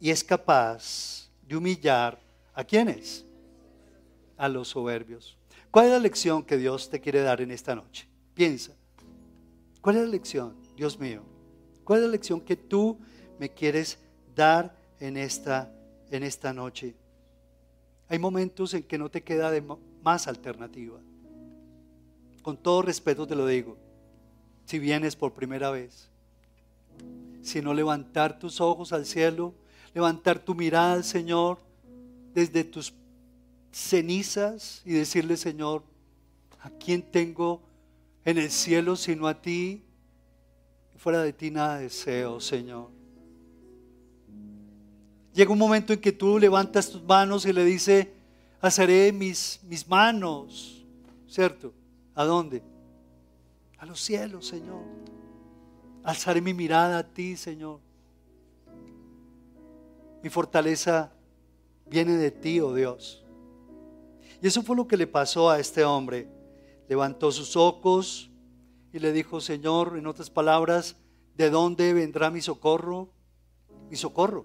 [0.00, 2.18] y es capaz de humillar
[2.54, 3.24] a quienes?
[4.36, 5.36] A los soberbios.
[5.70, 8.08] ¿Cuál es la lección que Dios te quiere dar en esta noche?
[8.34, 8.72] Piensa.
[9.80, 11.22] ¿Cuál es la lección, Dios mío?
[11.84, 12.98] ¿Cuál es la lección que tú
[13.38, 13.98] me quieres
[14.34, 15.72] dar en esta,
[16.10, 16.94] en esta noche?
[18.08, 19.52] Hay momentos en que no te queda
[20.02, 20.98] más alternativa.
[22.42, 23.76] Con todo respeto te lo digo.
[24.64, 26.08] Si vienes por primera vez,
[27.42, 29.54] si no levantar tus ojos al cielo
[29.94, 31.58] levantar tu mirada Señor
[32.34, 32.92] desde tus
[33.72, 35.82] cenizas y decirle, Señor,
[36.60, 37.60] ¿a quién tengo
[38.24, 39.82] en el cielo sino a ti?
[40.96, 42.90] Fuera de ti nada deseo, Señor.
[45.32, 48.08] Llega un momento en que tú levantas tus manos y le dices,
[48.60, 50.84] haceré mis, mis manos,
[51.28, 51.72] ¿cierto?
[52.14, 52.62] ¿A dónde?
[53.78, 54.82] A los cielos, Señor.
[56.02, 57.78] Alzaré mi mirada a ti, Señor.
[60.28, 61.10] Mi fortaleza
[61.86, 63.24] viene de ti, oh Dios.
[64.42, 66.28] Y eso fue lo que le pasó a este hombre.
[66.86, 68.30] Levantó sus ojos
[68.92, 70.96] y le dijo, Señor, en otras palabras,
[71.34, 73.08] ¿de dónde vendrá mi socorro?
[73.88, 74.44] Mi socorro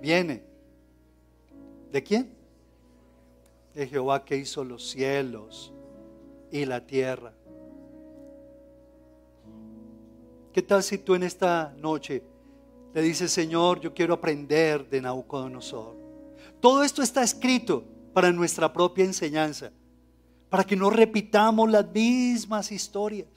[0.00, 0.44] viene.
[1.90, 2.32] ¿De quién?
[3.74, 5.72] De Jehová que hizo los cielos
[6.52, 7.34] y la tierra.
[10.52, 12.22] ¿Qué tal si tú en esta noche
[12.98, 15.94] le dices, Señor, yo quiero aprender de Nabucodonosor?
[16.58, 19.70] Todo esto está escrito para nuestra propia enseñanza,
[20.50, 23.28] para que no repitamos las mismas historias,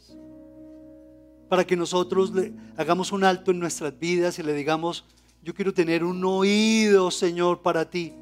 [1.48, 5.06] para que nosotros le hagamos un alto en nuestras vidas y le digamos,
[5.44, 8.16] yo quiero tener un oído, Señor, para ti.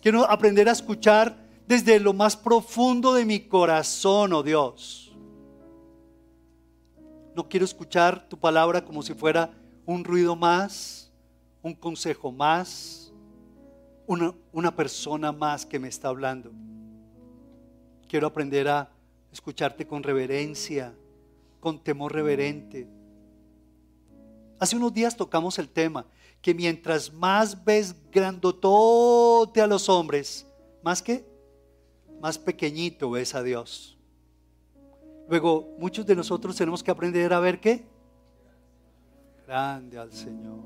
[0.00, 5.14] Quiero aprender a escuchar desde lo más profundo de mi corazón, oh Dios.
[7.36, 9.50] No quiero escuchar tu palabra como si fuera
[9.86, 11.10] un ruido más,
[11.62, 13.12] un consejo más,
[14.06, 16.52] una, una persona más que me está hablando.
[18.08, 18.90] Quiero aprender a
[19.32, 20.94] escucharte con reverencia,
[21.60, 22.86] con temor reverente.
[24.58, 26.06] Hace unos días tocamos el tema
[26.40, 30.46] que mientras más ves grandotote a los hombres,
[30.82, 31.24] más que
[32.20, 33.98] más pequeñito ves a Dios.
[35.28, 37.86] Luego, muchos de nosotros tenemos que aprender a ver qué?
[39.52, 40.60] Grande al Señor.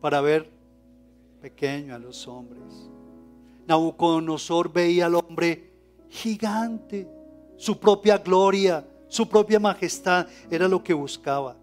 [0.00, 0.48] Para ver
[1.42, 2.88] pequeño a los hombres.
[3.66, 5.72] Nabucodonosor veía al hombre
[6.08, 7.08] gigante,
[7.56, 11.56] su propia gloria, su propia majestad, era lo que buscaba.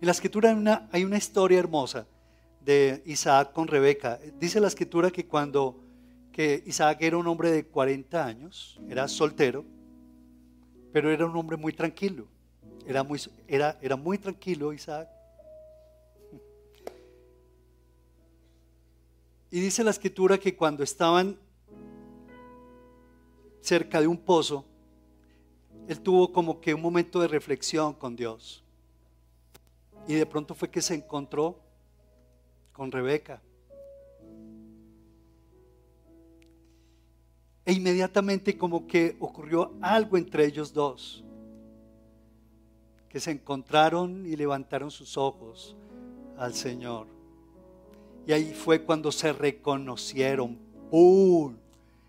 [0.00, 2.06] En la escritura hay una, historia hermosa
[2.64, 4.20] de Isaac con Rebeca.
[4.38, 5.82] Dice la escritura que cuando
[6.30, 9.64] que Isaac era un hombre de 40 años, era soltero,
[10.92, 12.28] pero era un hombre muy tranquilo.
[12.90, 15.08] Era muy, era, era muy tranquilo Isaac.
[19.48, 21.38] Y dice la escritura que cuando estaban
[23.60, 24.64] cerca de un pozo,
[25.86, 28.64] él tuvo como que un momento de reflexión con Dios.
[30.08, 31.60] Y de pronto fue que se encontró
[32.72, 33.40] con Rebeca.
[37.64, 41.24] E inmediatamente como que ocurrió algo entre ellos dos,
[43.10, 45.76] que se encontraron y levantaron sus ojos
[46.38, 47.08] al Señor.
[48.26, 50.56] Y ahí fue cuando se reconocieron.
[50.90, 51.56] ¡Pum!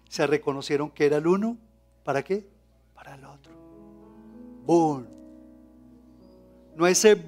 [0.08, 1.58] Se reconocieron que era el uno.
[2.04, 2.45] ¿Para qué?
[2.93, 3.52] Para el otro.
[4.64, 5.06] ¡Bum!
[6.76, 7.20] No ese.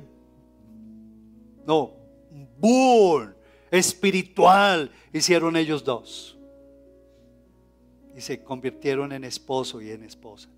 [1.65, 1.93] No.
[2.59, 3.30] ¡Bum!
[3.71, 6.38] Espiritual hicieron ellos dos.
[8.15, 10.53] Y se convirtieron en esposo y en esposa.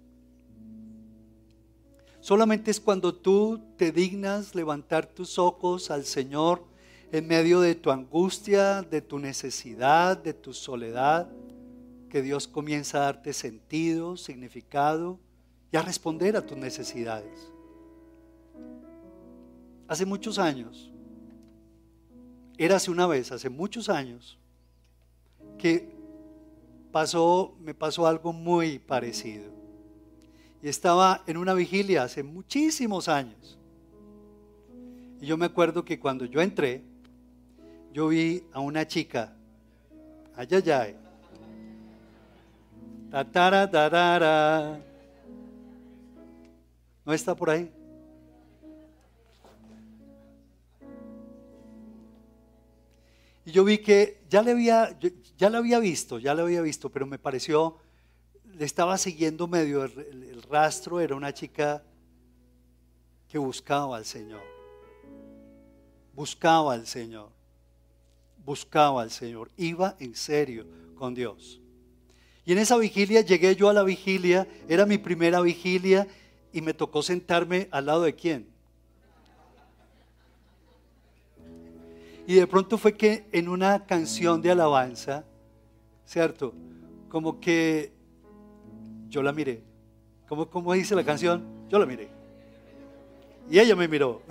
[2.26, 6.64] Solamente es cuando tú te dignas levantar tus ojos al Señor
[7.12, 11.30] en medio de tu angustia, de tu necesidad, de tu soledad,
[12.10, 15.20] que Dios comienza a darte sentido, significado
[15.72, 17.52] y a responder a tus necesidades.
[19.88, 20.92] Hace muchos años,
[22.58, 24.40] era hace una vez, hace muchos años,
[25.60, 25.92] que
[26.92, 29.65] pasó, me pasó algo muy parecido.
[30.66, 33.56] Y estaba en una vigilia hace muchísimos años.
[35.22, 36.82] Y yo me acuerdo que cuando yo entré,
[37.94, 39.32] yo vi a una chica,
[40.36, 40.96] ayayay,
[43.12, 44.80] tatara, tarara,
[47.06, 47.72] ¿no está por ahí?
[53.46, 54.98] Y yo vi que ya le había,
[55.38, 57.78] ya la había visto, ya la había visto, pero me pareció,
[58.58, 61.84] le estaba siguiendo medio el rastro, era una chica
[63.28, 64.44] que buscaba al Señor,
[66.14, 67.36] buscaba al Señor
[68.46, 71.60] buscaba al Señor, iba en serio con Dios.
[72.46, 76.08] Y en esa vigilia llegué yo a la vigilia, era mi primera vigilia
[76.54, 78.48] y me tocó sentarme al lado de quién.
[82.28, 85.26] Y de pronto fue que en una canción de alabanza,
[86.06, 86.54] ¿cierto?
[87.10, 87.92] Como que
[89.16, 89.64] yo la miré.
[90.28, 91.42] ¿Cómo, dice la canción?
[91.70, 92.10] Yo la miré.
[93.50, 94.22] Y ella me miró.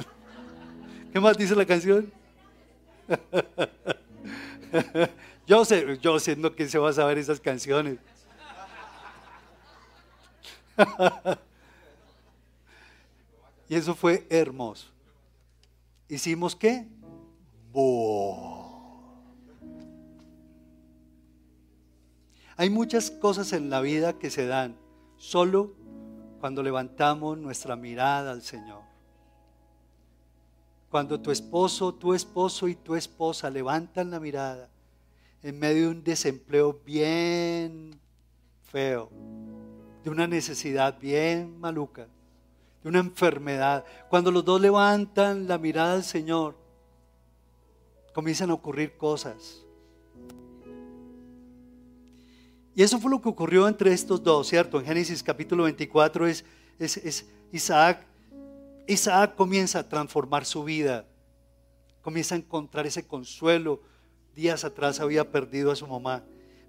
[1.13, 2.13] ¿Qué más dice la canción?
[5.47, 7.97] yo sé, yo siendo que se va a saber esas canciones.
[13.71, 14.89] y eso fue hermoso.
[16.11, 16.87] ¿Hicimos qué?
[22.57, 24.77] Hay muchas cosas en la vida que se dan
[25.17, 25.75] solo
[26.41, 28.83] cuando levantamos nuestra mirada al Señor.
[30.89, 34.69] Cuando tu esposo, tu esposo y tu esposa levantan la mirada
[35.43, 37.99] en medio de un desempleo bien
[38.63, 39.11] feo,
[40.05, 42.07] de una necesidad bien maluca,
[42.83, 43.85] de una enfermedad.
[44.09, 46.57] Cuando los dos levantan la mirada al Señor,
[48.13, 49.64] comienzan a ocurrir cosas.
[52.77, 54.81] Y eso fue lo que ocurrió entre estos dos, ¿cierto?
[54.81, 56.45] En Génesis capítulo 24 es,
[56.79, 58.05] es, Isaac.
[58.89, 61.07] Isaac comienza a transformar su vida,
[62.03, 63.81] comienza a encontrar ese consuelo.
[64.35, 66.25] Días atrás había perdido a su mamá,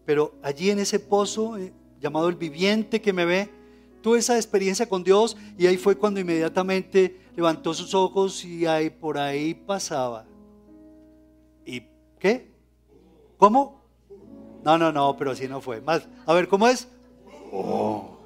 [0.06, 3.50] pero allí en ese pozo eh, llamado el viviente que me ve,
[4.04, 8.92] tuve esa experiencia con Dios y ahí fue cuando inmediatamente levantó sus ojos y ahí
[8.92, 10.26] por ahí pasaba
[11.66, 11.82] ¿Y
[12.20, 12.52] qué?
[13.38, 13.85] ¿Cómo?
[14.66, 15.80] No, no, no, pero así no fue.
[15.80, 16.88] Más, a ver, ¿cómo es?
[17.52, 18.18] Oh.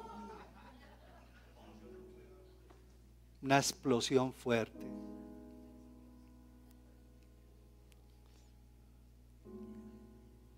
[3.42, 4.80] Una explosión fuerte.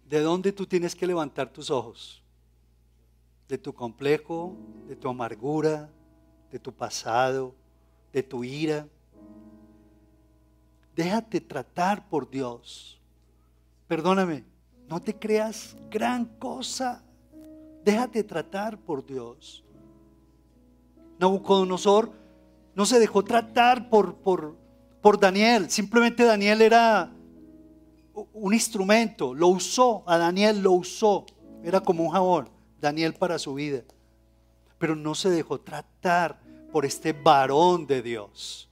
[0.09, 2.23] ¿De dónde tú tienes que levantar tus ojos?
[3.49, 4.55] ¿De tu complejo?
[4.87, 5.91] ¿De tu amargura?
[6.53, 7.57] ¿De tu pasado?
[8.13, 8.87] ¿De tu ira?
[10.95, 13.01] Déjate tratar por Dios.
[13.89, 14.45] Perdóname,
[14.89, 17.03] no te creas gran cosa.
[17.85, 19.65] Déjate tratar por Dios.
[21.19, 22.13] Nabucodonosor
[22.75, 24.57] no se dejó tratar por, por,
[25.01, 25.71] por Daniel.
[25.71, 27.13] Simplemente Daniel era
[28.33, 29.35] un instrumento.
[29.35, 30.03] Lo usó.
[30.07, 31.27] A Daniel lo usó.
[31.63, 32.49] Era como un jabón.
[32.81, 33.83] Daniel para su vida.
[34.79, 36.41] Pero no se dejó tratar
[36.73, 38.69] por este varón de Dios.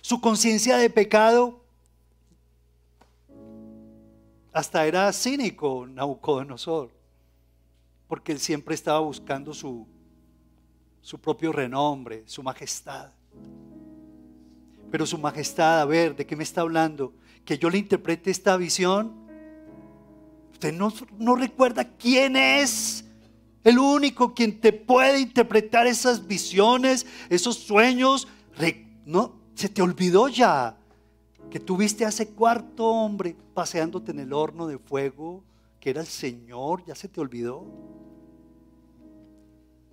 [0.00, 1.61] Su conciencia de pecado
[4.52, 6.90] hasta era cínico Nabucodonosor,
[8.06, 9.86] porque él siempre estaba buscando su,
[11.00, 13.10] su propio renombre, su majestad.
[14.90, 17.14] Pero su majestad, a ver, ¿de qué me está hablando?
[17.46, 19.12] Que yo le interprete esta visión.
[20.52, 23.04] Usted no, no recuerda quién es
[23.64, 28.28] el único quien te puede interpretar esas visiones, esos sueños.
[29.06, 30.76] No, se te olvidó ya
[31.52, 35.44] que tuviste a ese cuarto hombre paseándote en el horno de fuego,
[35.80, 37.66] que era el Señor, ya se te olvidó.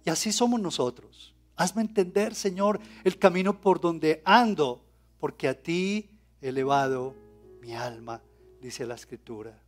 [0.06, 1.36] Y así somos nosotros.
[1.58, 4.86] Hazme entender, Señor, el camino por donde ando,
[5.20, 6.10] porque a ti
[6.42, 7.14] he elevado
[7.60, 8.22] mi alma,
[8.62, 9.62] dice la Escritura.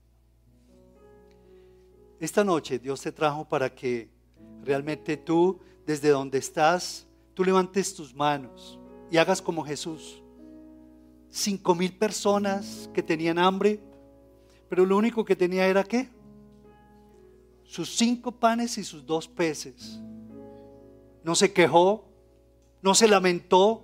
[2.21, 4.09] Esta noche Dios te trajo para que
[4.63, 8.79] realmente tú, desde donde estás, tú levantes tus manos
[9.11, 10.20] y hagas como Jesús
[11.31, 13.79] cinco mil personas que tenían hambre,
[14.69, 16.09] pero lo único que tenía era qué?
[17.63, 19.99] Sus cinco panes y sus dos peces.
[21.23, 22.05] No se quejó,
[22.81, 23.83] no se lamentó,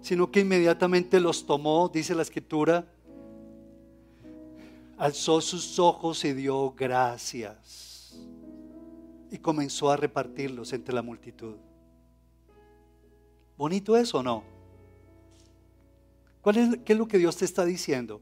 [0.00, 2.86] sino que inmediatamente los tomó, dice la escritura,
[4.96, 8.14] alzó sus ojos y dio gracias
[9.30, 11.56] y comenzó a repartirlos entre la multitud.
[13.56, 14.59] ¿Bonito eso o no?
[16.40, 18.20] ¿Cuál es, ¿Qué es lo que Dios te está diciendo?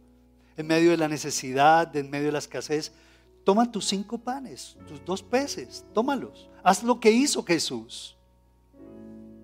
[0.56, 2.92] En medio de la necesidad, en medio de la escasez,
[3.44, 6.50] toma tus cinco panes, tus dos peces, tómalos.
[6.62, 8.16] Haz lo que hizo Jesús.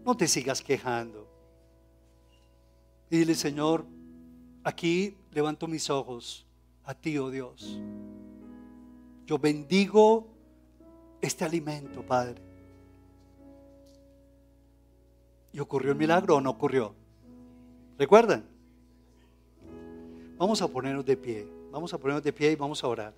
[0.05, 1.31] No te sigas quejando.
[3.09, 3.87] Dile, Señor,
[4.65, 6.45] aquí levanto mis ojos
[6.85, 7.79] a ti, oh Dios.
[9.27, 10.27] Yo bendigo
[11.21, 12.43] este alimento, Padre.
[15.53, 16.95] ¿Y ocurrió el milagro o no ocurrió?
[17.97, 18.54] ¿Recuerdan?
[20.37, 23.15] Vamos a ponernos de pie, vamos a ponernos de pie y vamos a orar.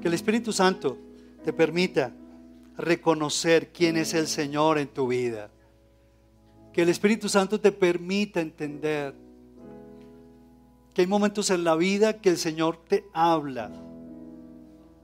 [0.00, 0.96] Que el Espíritu Santo
[1.44, 2.12] te permita
[2.76, 5.50] reconocer quién es el Señor en tu vida.
[6.72, 9.14] Que el Espíritu Santo te permita entender
[10.94, 13.70] que hay momentos en la vida que el Señor te habla,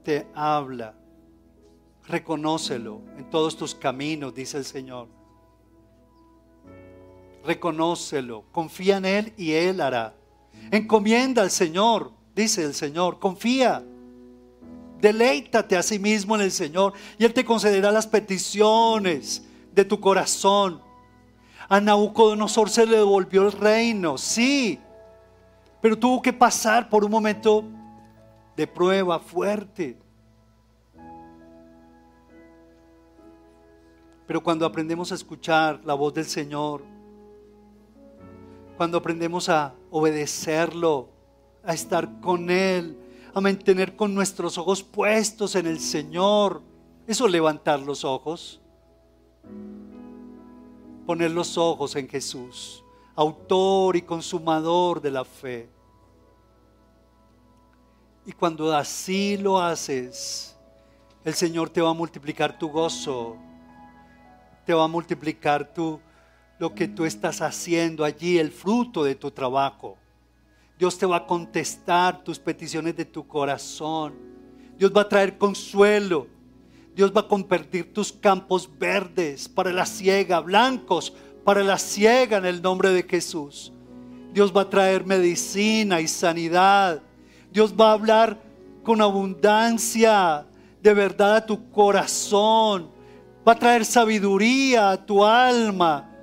[0.03, 0.95] te habla.
[2.07, 5.07] Reconócelo en todos tus caminos, dice el Señor.
[7.45, 10.16] Reconócelo, confía en Él y Él hará.
[10.71, 13.83] Encomienda al Señor, dice el Señor, confía.
[14.99, 19.43] Deleítate a sí mismo en el Señor y Él te concederá las peticiones
[19.73, 20.81] de tu corazón.
[21.69, 24.79] A Nabucodonosor se le devolvió el reino, sí,
[25.81, 27.63] pero tuvo que pasar por un momento
[28.55, 29.97] de prueba fuerte.
[34.25, 36.83] Pero cuando aprendemos a escuchar la voz del Señor,
[38.75, 41.09] cuando aprendemos a obedecerlo,
[41.63, 42.97] a estar con Él,
[43.33, 46.61] a mantener con nuestros ojos puestos en el Señor,
[47.05, 48.59] Eso es levantar los ojos.
[51.05, 52.83] Poner los ojos en Jesús,
[53.15, 55.69] autor y consumador de la fe.
[58.25, 60.57] Y cuando así lo haces,
[61.23, 63.37] el Señor te va a multiplicar tu gozo,
[64.65, 66.01] te va a multiplicar tu,
[66.59, 69.97] lo que tú estás haciendo allí, el fruto de tu trabajo.
[70.77, 74.13] Dios te va a contestar tus peticiones de tu corazón.
[74.77, 76.27] Dios va a traer consuelo.
[76.95, 82.45] Dios va a convertir tus campos verdes para la ciega, blancos para la ciega en
[82.45, 83.71] el nombre de Jesús.
[84.33, 87.01] Dios va a traer medicina y sanidad.
[87.51, 88.39] Dios va a hablar
[88.83, 90.45] con abundancia
[90.81, 92.89] de verdad a tu corazón.
[93.47, 96.16] Va a traer sabiduría a tu alma.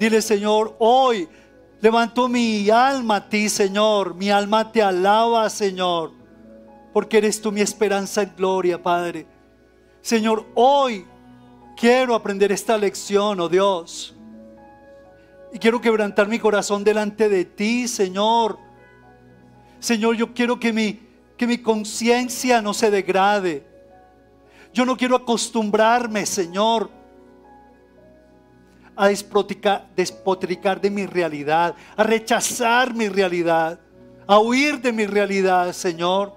[0.00, 1.28] Dile, Señor, hoy
[1.82, 4.14] levanto mi alma a ti, Señor.
[4.14, 6.12] Mi alma te alaba, Señor.
[6.94, 9.26] Porque eres tú mi esperanza en gloria, Padre.
[10.00, 11.04] Señor, hoy
[11.76, 14.16] quiero aprender esta lección, oh Dios.
[15.52, 18.58] Y quiero quebrantar mi corazón delante de ti, Señor.
[19.80, 20.98] Señor, yo quiero que mi,
[21.36, 23.66] que mi conciencia no se degrade.
[24.72, 26.88] Yo no quiero acostumbrarme, Señor,
[29.00, 33.80] a despotricar de mi realidad, a rechazar mi realidad,
[34.26, 36.34] a huir de mi realidad, Señor.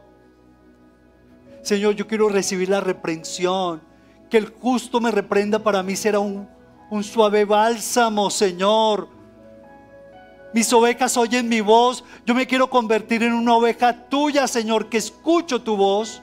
[1.61, 3.81] Señor, yo quiero recibir la reprensión.
[4.29, 6.47] Que el justo me reprenda para mí será un,
[6.89, 9.09] un suave bálsamo, Señor.
[10.53, 12.01] Mis ovejas oyen mi voz.
[12.25, 16.21] Yo me quiero convertir en una oveja tuya, Señor, que escucho tu voz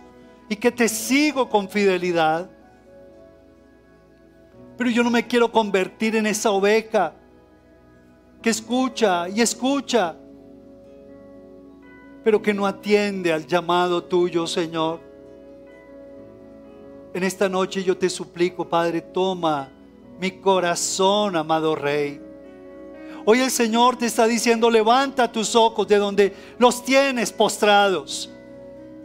[0.49, 2.49] y que te sigo con fidelidad.
[4.81, 7.13] Pero yo no me quiero convertir en esa oveja
[8.41, 10.17] que escucha y escucha,
[12.25, 15.01] pero que no atiende al llamado tuyo, Señor.
[17.13, 19.69] En esta noche yo te suplico, Padre, toma
[20.19, 22.19] mi corazón, amado Rey.
[23.27, 28.31] Hoy el Señor te está diciendo, levanta tus ojos de donde los tienes postrados.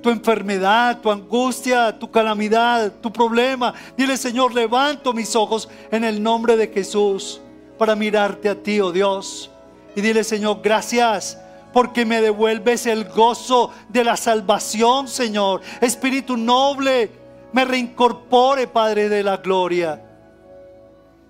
[0.06, 3.74] Tu enfermedad, tu angustia, tu calamidad, tu problema.
[3.98, 7.42] Dile, Señor, levanto mis ojos en el nombre de Jesús
[7.80, 9.50] para mirarte a ti, oh Dios.
[9.96, 11.40] Y dile, Señor, gracias
[11.74, 15.62] porque me devuelves el gozo de la salvación, Señor.
[15.82, 17.10] Espíritu noble
[17.52, 20.00] me reincorpore, Padre de la gloria.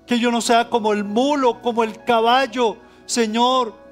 [0.06, 3.85] Que yo no sea como el mulo, como el caballo, Señor.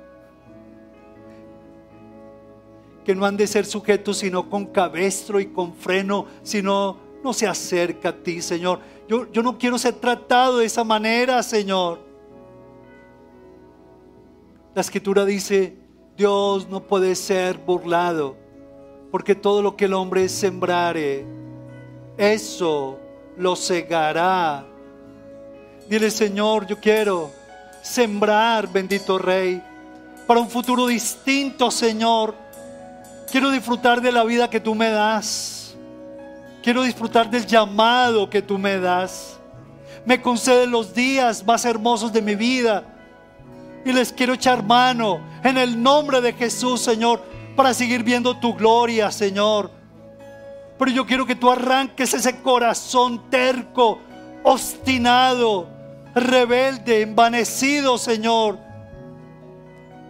[3.03, 7.47] Que no han de ser sujetos sino con cabestro y con freno, sino no se
[7.47, 8.79] acerca a ti, Señor.
[9.07, 11.99] Yo, yo no quiero ser tratado de esa manera, Señor.
[14.75, 15.75] La escritura dice,
[16.17, 18.35] Dios no puede ser burlado,
[19.11, 21.25] porque todo lo que el hombre sembrare,
[22.17, 22.99] eso
[23.37, 24.65] lo cegará.
[25.89, 27.31] Dile, Señor, yo quiero
[27.81, 29.61] sembrar, bendito Rey,
[30.25, 32.42] para un futuro distinto, Señor.
[33.33, 35.75] Quiero disfrutar de la vida que tú me das.
[36.61, 39.39] Quiero disfrutar del llamado que tú me das.
[40.05, 42.83] Me concede los días más hermosos de mi vida.
[43.83, 47.21] Y les quiero echar mano en el nombre de Jesús, Señor,
[47.55, 49.83] para seguir viendo tu gloria, Señor
[50.77, 53.99] pero yo quiero que tú arranques ese corazón terco,
[54.43, 55.69] obstinado,
[56.13, 58.57] rebelde, envanecido, Señor.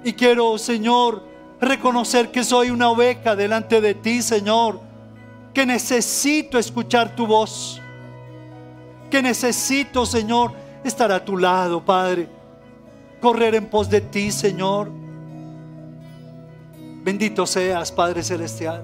[0.03, 1.32] Y quiero, Señor,
[1.65, 4.79] reconocer que soy una oveja delante de ti, Señor.
[5.53, 7.81] Que necesito escuchar tu voz.
[9.11, 10.53] Que necesito, Señor,
[10.83, 12.27] estar a tu lado, Padre.
[13.21, 14.89] Correr en pos de ti, Señor.
[17.03, 18.83] Bendito seas, Padre Celestial.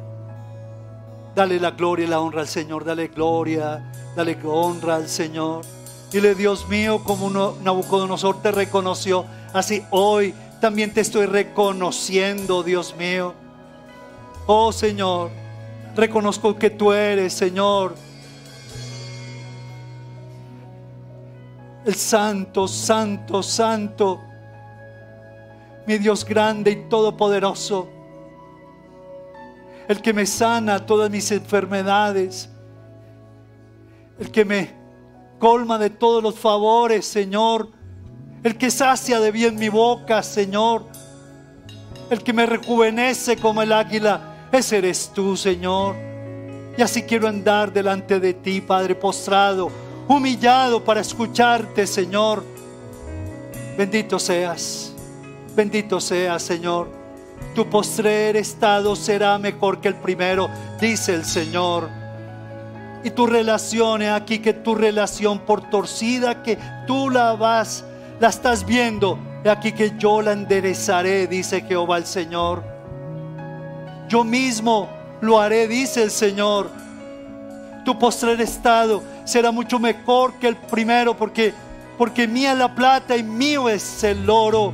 [1.34, 2.86] Dale la gloria y la honra al Señor.
[2.86, 5.66] Dale gloria, dale honra al Señor.
[6.12, 7.30] Dile, Dios mío, como
[7.64, 13.34] Nabucodonosor te reconoció, así hoy también te estoy reconociendo, Dios mío.
[14.48, 15.32] Oh Señor,
[15.96, 17.96] reconozco que tú eres, Señor,
[21.86, 24.22] el santo, santo, santo,
[25.86, 28.00] mi Dios grande y todopoderoso
[29.90, 32.48] el que me sana todas mis enfermedades,
[34.20, 34.72] el que me
[35.40, 37.72] colma de todos los favores, Señor,
[38.44, 40.86] el que sacia de bien mi boca, Señor,
[42.10, 45.96] el que me rejuvenece como el águila, ese eres tú, Señor.
[46.78, 49.70] Y así quiero andar delante de ti, Padre, postrado,
[50.08, 52.44] humillado para escucharte, Señor.
[53.78, 54.94] Bendito seas,
[55.56, 57.00] bendito seas, Señor
[57.56, 61.90] tu postrer estado será mejor que el primero, dice el Señor.
[63.04, 67.84] Y tu relación, aquí que tu relación por torcida que tú la vas,
[68.20, 72.64] la estás viendo, he aquí que yo la enderezaré, dice Jehová el Señor.
[74.10, 74.90] Yo mismo
[75.22, 76.70] lo haré, dice el Señor.
[77.86, 81.54] Tu postrer estado será mucho mejor que el primero, porque,
[81.98, 84.74] porque mía la plata y mío es el oro.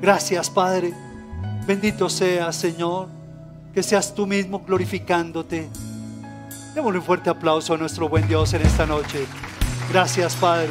[0.00, 0.94] Gracias, Padre.
[1.66, 3.08] Bendito sea, Señor,
[3.74, 5.68] que seas tú mismo glorificándote.
[6.74, 9.26] Démosle un fuerte aplauso a nuestro buen Dios en esta noche.
[9.90, 10.70] Gracias, Padre.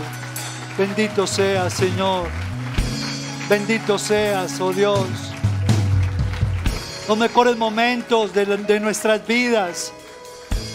[0.77, 2.27] Bendito seas, Señor.
[3.49, 5.07] Bendito seas, oh Dios.
[7.07, 9.91] Los mejores momentos de, nuestras vidas.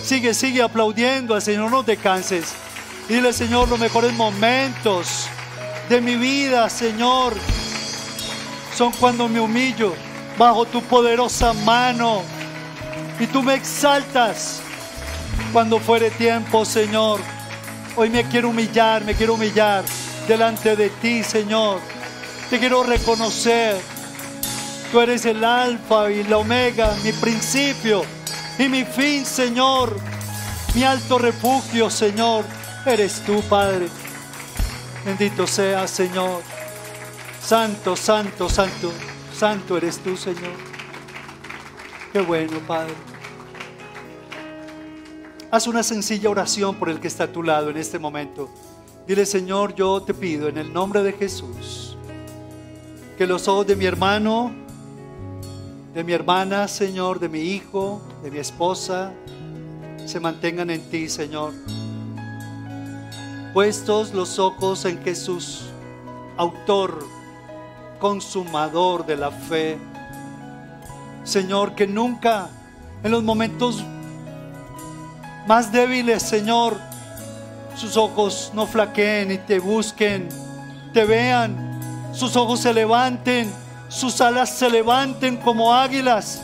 [0.03, 2.53] Sigue, sigue aplaudiendo al Señor, no te canses.
[3.09, 5.29] Dile, Señor, los mejores momentos
[5.89, 7.35] de mi vida, Señor,
[8.77, 9.95] son cuando me humillo
[10.37, 12.23] bajo tu poderosa mano
[13.21, 14.61] y tú me exaltas
[15.53, 17.21] cuando fuere tiempo, Señor.
[17.95, 19.85] Hoy me quiero humillar, me quiero humillar
[20.27, 21.79] delante de ti, Señor.
[22.49, 23.79] Te quiero reconocer.
[24.91, 28.03] Tú eres el alfa y la omega, mi principio
[28.59, 29.95] y mi fin, Señor.
[30.75, 32.47] Mi alto refugio, Señor.
[32.87, 33.89] Eres tú, Padre.
[35.05, 36.43] Bendito sea, Señor.
[37.45, 38.91] Santo, santo, santo.
[39.39, 40.55] Santo eres tú, Señor.
[42.11, 43.12] Qué bueno, Padre.
[45.53, 48.49] Haz una sencilla oración por el que está a tu lado en este momento.
[49.07, 51.95] Dile, Señor, yo te pido en el nombre de Jesús
[53.19, 54.51] que los ojos de mi hermano,
[55.93, 59.13] de mi hermana, Señor, de mi hijo, de mi esposa,
[60.07, 61.53] se mantengan en ti, Señor.
[63.53, 65.67] Puestos los ojos en Jesús,
[66.39, 67.07] autor,
[67.99, 69.77] consumador de la fe.
[71.25, 72.49] Señor, que nunca
[73.05, 73.85] en los momentos
[75.47, 76.77] más débiles, Señor,
[77.77, 80.29] sus ojos no flaqueen y te busquen,
[80.93, 83.53] te vean, sus ojos se levanten,
[83.89, 86.43] sus alas se levanten como águilas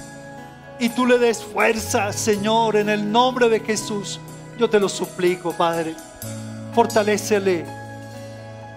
[0.78, 4.20] y tú le des fuerza, Señor, en el nombre de Jesús.
[4.58, 5.94] Yo te lo suplico, Padre.
[6.74, 7.64] Fortalécele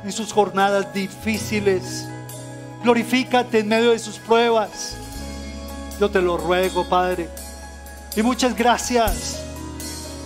[0.03, 2.05] en sus jornadas difíciles.
[2.83, 4.95] Glorifícate en medio de sus pruebas.
[5.99, 7.29] Yo te lo ruego, Padre.
[8.15, 9.50] Y muchas gracias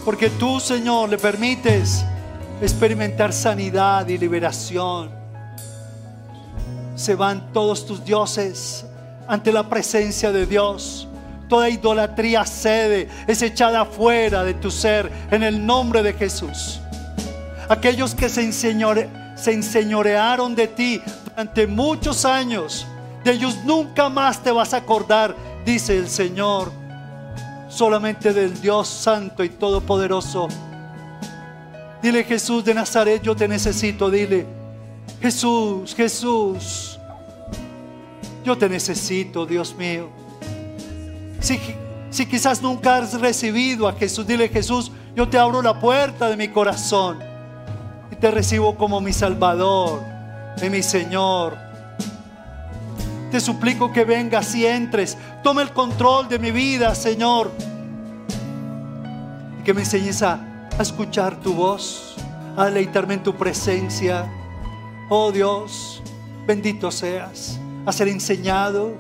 [0.06, 2.06] porque tú, Señor, le permites
[2.62, 5.10] experimentar sanidad y liberación.
[6.96, 8.86] Se van todos tus dioses
[9.28, 11.08] ante la presencia de Dios.
[11.50, 16.80] Toda idolatría cede, es echada fuera de tu ser en el nombre de Jesús.
[17.68, 22.86] Aquellos que se, se enseñorearon de ti durante muchos años,
[23.24, 25.36] de ellos nunca más te vas a acordar,
[25.66, 26.85] dice el Señor
[27.76, 30.48] solamente del Dios Santo y Todopoderoso.
[32.02, 34.10] Dile Jesús de Nazaret, yo te necesito.
[34.10, 34.46] Dile,
[35.22, 37.00] Jesús, Jesús,
[38.46, 40.10] yo te necesito, Dios mío.
[41.42, 41.60] Si,
[42.10, 46.38] si quizás nunca has recibido a Jesús, dile Jesús, yo te abro la puerta de
[46.38, 47.20] mi corazón
[48.10, 50.02] y te recibo como mi Salvador
[50.62, 51.65] y mi Señor.
[53.36, 55.18] Te suplico que vengas y entres.
[55.44, 57.52] Toma el control de mi vida, Señor.
[59.60, 62.16] Y que me enseñes a, a escuchar tu voz,
[62.56, 64.26] a deleitarme en tu presencia.
[65.10, 66.02] Oh Dios,
[66.48, 68.94] bendito seas, a ser enseñado,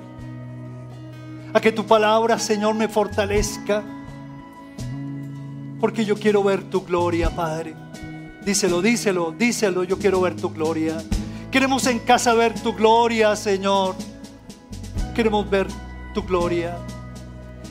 [1.54, 3.84] a que tu palabra, Señor, me fortalezca.
[5.80, 7.74] Porque yo quiero ver tu gloria, Padre.
[8.44, 10.98] Díselo, díselo, díselo, yo quiero ver tu gloria.
[11.52, 13.96] Queremos en casa ver tu gloria, Señor.
[15.16, 15.68] Queremos ver
[16.14, 16.78] tu gloria.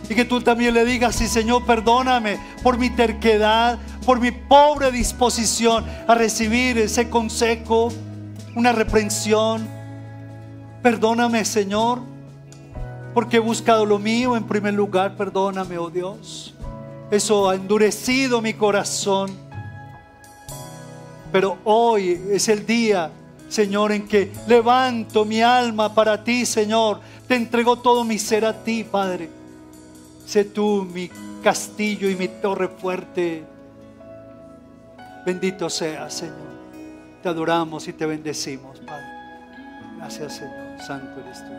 [0.08, 4.90] Y que tú también le digas, sí Señor, perdóname por mi terquedad, por mi pobre
[4.90, 7.90] disposición a recibir ese consejo,
[8.54, 9.66] una reprensión.
[10.82, 12.00] Perdóname, Señor,
[13.12, 15.16] porque he buscado lo mío en primer lugar.
[15.16, 16.54] Perdóname, oh Dios.
[17.10, 19.30] Eso ha endurecido mi corazón.
[21.30, 23.10] Pero hoy es el día,
[23.48, 28.52] Señor, en que levanto mi alma para ti, Señor te entrego todo mi ser a
[28.64, 29.30] ti, Padre.
[30.26, 31.10] Sé tú mi
[31.42, 33.44] castillo y mi torre fuerte.
[35.24, 36.54] Bendito sea, Señor.
[37.22, 39.06] Te adoramos y te bendecimos, Padre.
[39.98, 40.80] Gracias, Señor.
[40.86, 41.53] Santo eres tú.